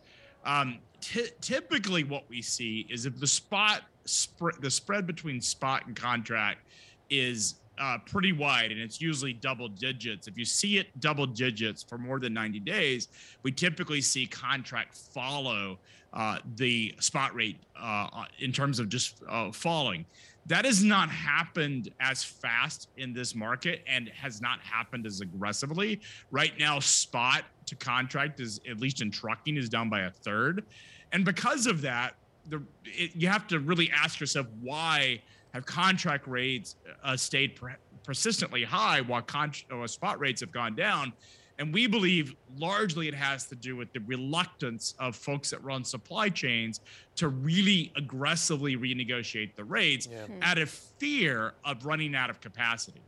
[0.45, 5.87] Um, t- typically, what we see is if the spot spread, the spread between spot
[5.87, 6.61] and contract
[7.09, 10.27] is uh, pretty wide and it's usually double digits.
[10.27, 13.09] If you see it double digits for more than 90 days,
[13.43, 15.79] we typically see contract follow
[16.13, 20.05] uh, the spot rate uh, in terms of just uh, falling.
[20.49, 26.01] That has not happened as fast in this market and has not happened as aggressively.
[26.31, 30.65] Right now, spot to contract is, at least in trucking, is down by a third.
[31.13, 32.15] And because of that,
[32.49, 35.21] the, it, you have to really ask yourself why
[35.53, 39.53] have contract rates uh, stayed per- persistently high while con-
[39.87, 41.13] spot rates have gone down.
[41.59, 45.85] And we believe largely it has to do with the reluctance of folks that run
[45.85, 46.81] supply chains
[47.17, 50.27] to really aggressively renegotiate the rates yeah.
[50.27, 50.43] Hmm.
[50.43, 53.01] out of fear of running out of capacity.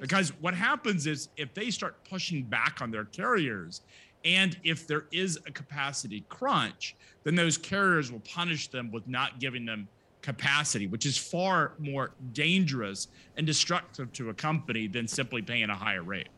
[0.00, 3.82] Because what happens is if they start pushing back on their carriers,
[4.24, 9.38] and if there is a capacity crunch, then those carriers will punish them with not
[9.38, 9.86] giving them
[10.22, 15.74] capacity, which is far more dangerous and destructive to a company than simply paying a
[15.74, 16.28] higher rate.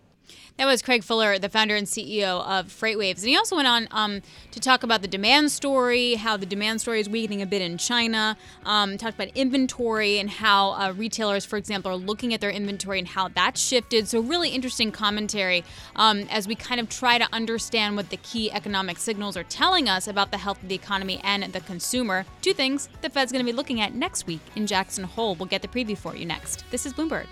[0.57, 3.19] That was Craig Fuller, the founder and CEO of FreightWaves.
[3.19, 6.81] And he also went on um, to talk about the demand story, how the demand
[6.81, 11.45] story is weakening a bit in China, um, talked about inventory and how uh, retailers,
[11.45, 14.09] for example, are looking at their inventory and how that shifted.
[14.09, 15.65] So, really interesting commentary
[15.97, 19.89] um, as we kind of try to understand what the key economic signals are telling
[19.89, 22.27] us about the health of the economy and the consumer.
[22.43, 25.35] Two things the Fed's going to be looking at next week in Jackson Hole.
[25.37, 26.65] We'll get the preview for you next.
[26.71, 27.27] This is Bloomberg.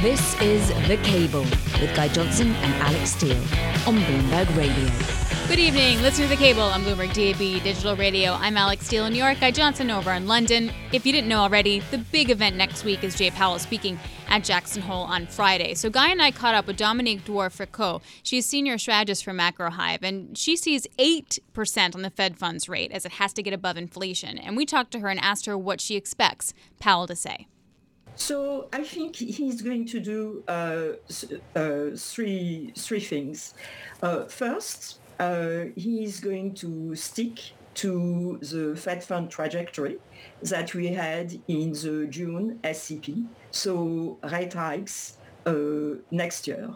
[0.00, 1.40] This is The Cable
[1.80, 3.36] with Guy Johnson and Alix Steel
[3.84, 4.88] on Bloomberg Radio.
[5.48, 6.00] Good evening.
[6.02, 8.34] Listen to The Cable on Bloomberg DAB Digital Radio.
[8.34, 10.70] I'm Alix Steel in New York, Guy Johnson over in London.
[10.92, 14.44] If you didn't know already, the big event next week is Jay Powell speaking at
[14.44, 15.74] Jackson Hole on Friday.
[15.74, 18.00] So Guy and I caught up with Dominique Dwor-Frecaut.
[18.22, 22.92] She's senior strategist for Macro Hive, and she sees 8% on the Fed funds rate
[22.92, 24.38] as it has to get above inflation.
[24.38, 27.48] And we talked to her and asked her what she expects Powell to say.
[28.18, 30.88] So I think he's going to do uh,
[31.54, 33.54] uh, three three things.
[34.02, 37.38] Uh, first, uh, he's going to stick
[37.74, 39.98] to the Fed fund trajectory
[40.42, 43.06] that we had in the June SEP.
[43.52, 45.16] So rate hikes
[45.46, 46.70] uh, next year.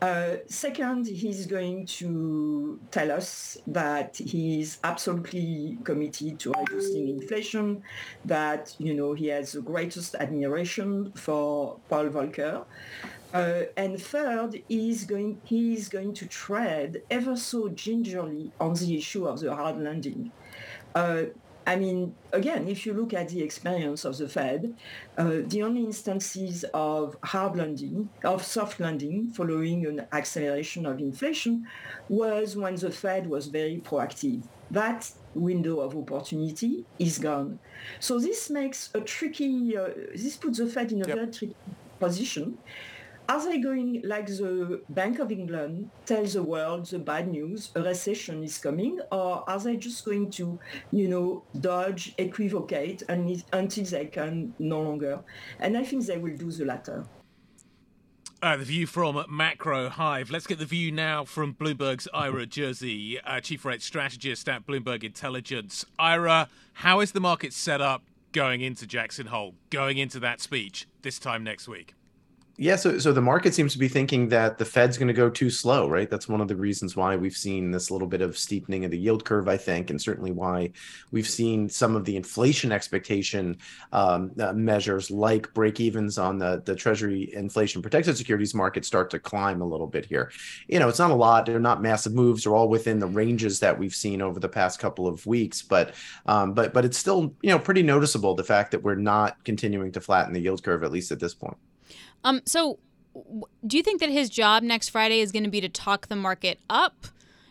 [0.00, 7.82] Uh, second, he's going to tell us that he's absolutely committed to reducing inflation,
[8.24, 12.64] that, you know, he has the greatest admiration for Paul Volcker.
[13.32, 19.26] Uh, and third, he's going, he's going to tread ever so gingerly on the issue
[19.26, 20.30] of the hard landing.
[20.94, 21.24] Uh,
[21.66, 24.74] I mean, again, if you look at the experience of the Fed,
[25.16, 31.66] uh, the only instances of hard landing, of soft landing following an acceleration of inflation
[32.08, 34.44] was when the Fed was very proactive.
[34.70, 37.58] That window of opportunity is gone.
[37.98, 41.16] So this makes a tricky, uh, this puts the Fed in a yep.
[41.16, 41.56] very tricky
[41.98, 42.58] position
[43.28, 47.82] are they going, like the Bank of England, tell the world the bad news, a
[47.82, 50.58] recession is coming, or are they just going to,
[50.90, 55.20] you know, dodge, equivocate until they can no longer?
[55.58, 57.04] And I think they will do the latter.
[58.42, 60.30] Uh, the view from Macro Hive.
[60.30, 65.02] Let's get the view now from Bloomberg's Ira Jersey, uh, chief rate strategist at Bloomberg
[65.02, 65.86] Intelligence.
[65.98, 68.02] Ira, how is the market set up
[68.32, 71.94] going into Jackson Hole, going into that speech this time next week?
[72.56, 75.28] Yeah, so so the market seems to be thinking that the Fed's going to go
[75.28, 76.08] too slow, right?
[76.08, 78.98] That's one of the reasons why we've seen this little bit of steepening of the
[78.98, 80.70] yield curve, I think, and certainly why
[81.10, 83.56] we've seen some of the inflation expectation
[83.90, 89.10] um, uh, measures, like break evens on the the Treasury inflation protected securities market, start
[89.10, 90.30] to climb a little bit here.
[90.68, 93.58] You know, it's not a lot; they're not massive moves; they're all within the ranges
[93.60, 95.60] that we've seen over the past couple of weeks.
[95.60, 95.96] But
[96.26, 99.90] um, but but it's still you know pretty noticeable the fact that we're not continuing
[99.90, 101.56] to flatten the yield curve, at least at this point.
[102.24, 102.78] Um, so,
[103.66, 106.16] do you think that his job next Friday is going to be to talk the
[106.16, 107.06] market up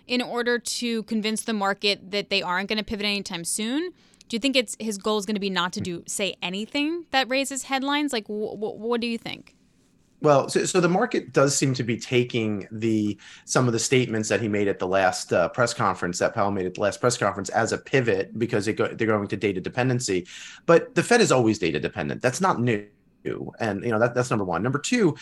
[0.08, 3.92] in order to convince the market that they aren't going to pivot anytime soon?
[4.28, 7.06] Do you think it's his goal is going to be not to do say anything
[7.12, 8.12] that raises headlines?
[8.12, 9.56] Like, wh- wh- what do you think?
[10.22, 14.30] Well, so, so, the market does seem to be taking the some of the statements
[14.30, 17.02] that he made at the last uh, press conference that Powell made at the last
[17.02, 20.26] press conference as a pivot because go, they're going to data dependency.
[20.66, 22.22] But the Fed is always data dependent.
[22.22, 22.88] That's not new
[23.60, 24.64] and you know that that's number one.
[24.64, 25.16] Number two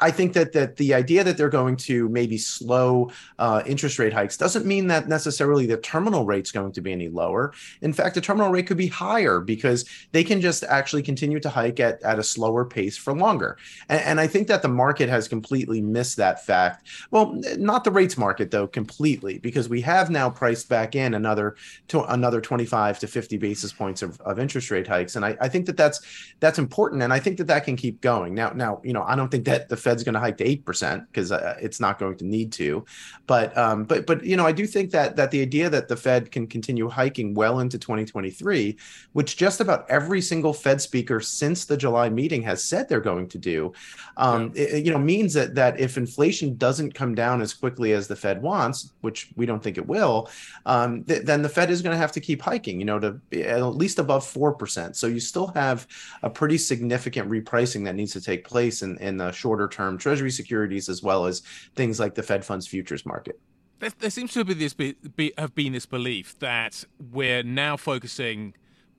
[0.00, 4.12] i think that that the idea that they're going to maybe slow uh, interest rate
[4.12, 7.52] hikes doesn't mean that necessarily the terminal rate's going to be any lower.
[7.82, 11.48] In fact the terminal rate could be higher because they can just actually continue to
[11.48, 13.58] hike at, at a slower pace for longer.
[13.88, 16.86] And, and i think that the market has completely missed that fact.
[17.10, 21.56] Well not the rates market though completely because we have now priced back in another
[21.88, 25.16] to another 25 to 50 basis points of, of interest rate hikes.
[25.16, 26.00] And I, I think that that's
[26.40, 27.02] that's important.
[27.02, 28.34] And i think think that that can keep going.
[28.34, 30.64] Now, now, you know, I don't think that the Fed's going to hike to eight
[30.64, 32.86] percent because uh, it's not going to need to.
[33.26, 35.96] But, um, but, but, you know, I do think that that the idea that the
[35.96, 38.78] Fed can continue hiking well into 2023,
[39.12, 43.28] which just about every single Fed speaker since the July meeting has said they're going
[43.28, 43.72] to do,
[44.16, 44.62] um, yeah.
[44.62, 48.16] it, you know, means that that if inflation doesn't come down as quickly as the
[48.16, 50.30] Fed wants, which we don't think it will,
[50.64, 53.20] um, th- then the Fed is going to have to keep hiking, you know, to
[53.32, 54.96] at least above four percent.
[54.96, 55.86] So you still have
[56.22, 59.98] a pretty significant significant repricing that needs to take place in, in the shorter term
[59.98, 61.40] treasury securities as well as
[61.74, 63.38] things like the Fed funds futures market.
[63.80, 67.76] There, there seems to be this be, be, have been this belief that we're now
[67.76, 68.54] focusing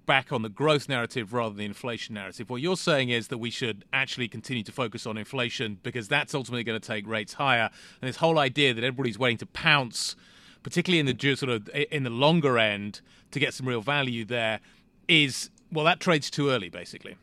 [0.05, 2.49] back on the growth narrative rather than the inflation narrative.
[2.49, 6.33] What you're saying is that we should actually continue to focus on inflation because that's
[6.33, 7.69] ultimately going to take rates higher.
[8.01, 10.15] And this whole idea that everybody's waiting to pounce,
[10.63, 13.01] particularly in the sort of in the longer end,
[13.31, 14.61] to get some real value there,
[15.07, 17.15] is well, that trades too early, basically.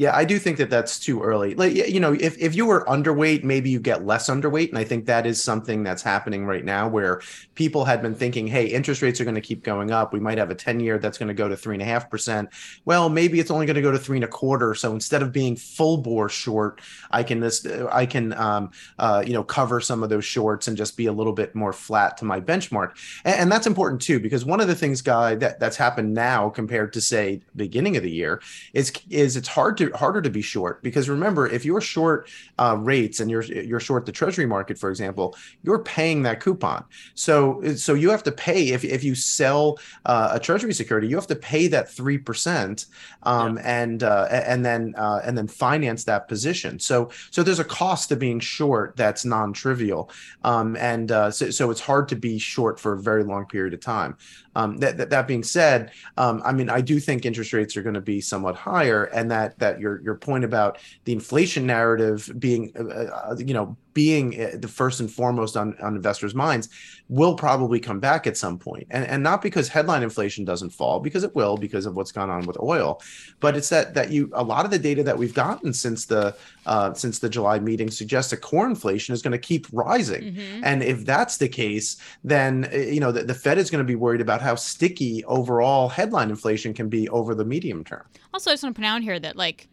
[0.00, 1.54] Yeah, I do think that that's too early.
[1.54, 4.70] Like, you know, if, if you were underweight, maybe you get less underweight.
[4.70, 7.20] And I think that is something that's happening right now where
[7.54, 10.14] people had been thinking, hey, interest rates are going to keep going up.
[10.14, 12.08] We might have a 10 year that's going to go to three and a half
[12.08, 12.48] percent.
[12.86, 14.74] Well, maybe it's only going to go to three and a quarter.
[14.74, 16.80] So instead of being full bore short,
[17.10, 20.78] I can this I can um, uh, you know cover some of those shorts and
[20.78, 22.92] just be a little bit more flat to my benchmark.
[23.26, 26.48] And, and that's important too, because one of the things, Guy, that that's happened now
[26.48, 28.40] compared to say beginning of the year
[28.72, 32.28] is is it's hard to harder to be short because remember, if you're short
[32.58, 36.84] uh, rates and you're you're short the treasury market, for example, you're paying that coupon.
[37.14, 41.16] So so you have to pay if if you sell uh, a treasury security, you
[41.16, 42.86] have to pay that three percent
[43.24, 43.82] um, yeah.
[43.82, 46.78] and uh, and then uh, and then finance that position.
[46.78, 50.10] So so there's a cost to being short that's non-trivial,
[50.44, 53.74] um, and uh, so so it's hard to be short for a very long period
[53.74, 54.16] of time.
[54.56, 57.82] Um, that, that, that being said, um, I mean, I do think interest rates are
[57.82, 62.30] going to be somewhat higher, and that that your your point about the inflation narrative
[62.38, 66.68] being, uh, uh, you know, being uh, the first and foremost on, on investors' minds
[67.08, 68.86] will probably come back at some point.
[68.90, 72.30] And, and not because headline inflation doesn't fall, because it will, because of what's gone
[72.30, 73.00] on with oil,
[73.40, 76.36] but it's that that you a lot of the data that we've gotten since the
[76.66, 80.34] uh, since the July meeting suggests that core inflation is going to keep rising.
[80.34, 80.64] Mm-hmm.
[80.64, 83.88] And if that's the case, then uh, you know the, the Fed is going to
[83.88, 88.04] be worried about how sticky overall headline inflation can be over the medium term.
[88.32, 89.68] Also, I just want to point out here that like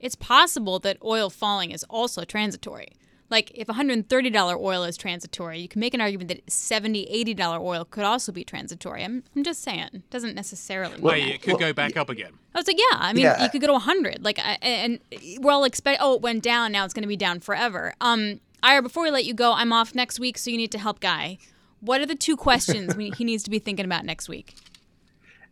[0.00, 2.88] it's possible that oil falling is also transitory
[3.30, 7.84] like if $130 oil is transitory, you can make an argument that $70, $80 oil
[7.84, 9.02] could also be transitory.
[9.02, 11.00] I'm, I'm just saying, it doesn't necessarily.
[11.00, 12.32] Well, it could go back up again.
[12.54, 13.42] I was like, yeah, I mean, yeah.
[13.42, 14.24] you could go to 100.
[14.24, 15.00] Like, and
[15.40, 16.00] we're all expect.
[16.02, 16.72] Oh, it went down.
[16.72, 17.94] Now it's going to be down forever.
[18.00, 20.78] Um, Ira, before we let you go, I'm off next week, so you need to
[20.78, 21.38] help Guy.
[21.80, 24.54] What are the two questions he needs to be thinking about next week?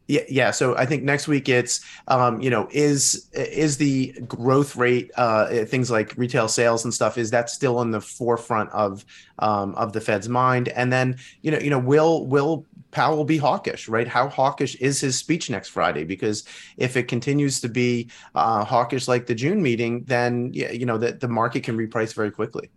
[0.07, 0.51] Yeah, yeah.
[0.51, 5.65] So I think next week it's, um, you know, is is the growth rate, uh,
[5.65, 9.05] things like retail sales and stuff, is that still in the forefront of
[9.39, 10.69] um, of the Fed's mind?
[10.69, 14.07] And then, you know, you know, will will Powell be hawkish, right?
[14.07, 16.05] How hawkish is his speech next Friday?
[16.05, 16.45] Because
[16.77, 21.21] if it continues to be uh, hawkish like the June meeting, then you know that
[21.21, 22.69] the market can reprice very quickly.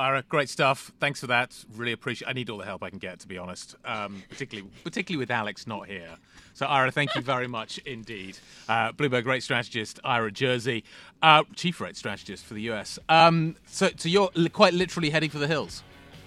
[0.00, 0.90] Ira, great stuff.
[0.98, 1.62] Thanks for that.
[1.76, 2.26] Really appreciate.
[2.26, 3.76] I need all the help I can get, to be honest.
[3.84, 6.16] Um, particularly, particularly with Alix not here.
[6.54, 8.38] So, Ira, thank you very much indeed.
[8.66, 10.84] Uh, Bloomberg rate strategist, Ira Jersey,
[11.20, 12.98] uh, chief rate strategist for the US.
[13.10, 15.82] Um, so, so you're quite literally heading for the hills.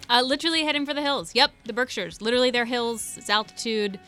[0.08, 1.34] Uh, literally heading for the hills.
[1.34, 2.22] Yep, the Berkshires.
[2.22, 3.16] Literally, their hills.
[3.18, 4.00] It's altitude.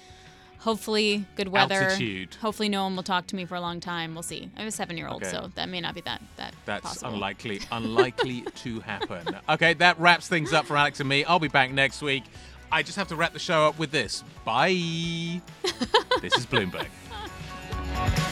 [0.66, 1.76] Hopefully, good weather.
[1.84, 2.36] Altitude.
[2.42, 4.16] Hopefully, no one will talk to me for a long time.
[4.16, 4.50] We'll see.
[4.58, 5.32] I have a seven-year-old, Okay.
[5.32, 7.14] so that may not be that that That's possible.
[7.14, 9.38] unlikely, unlikely to happen.
[9.48, 11.24] Okay, that wraps things up for Alix and me.
[11.24, 12.24] I'll be back next week.
[12.72, 14.24] I just have to wrap the show up with this.
[14.44, 14.70] Bye.
[16.22, 16.88] this is Bloomberg.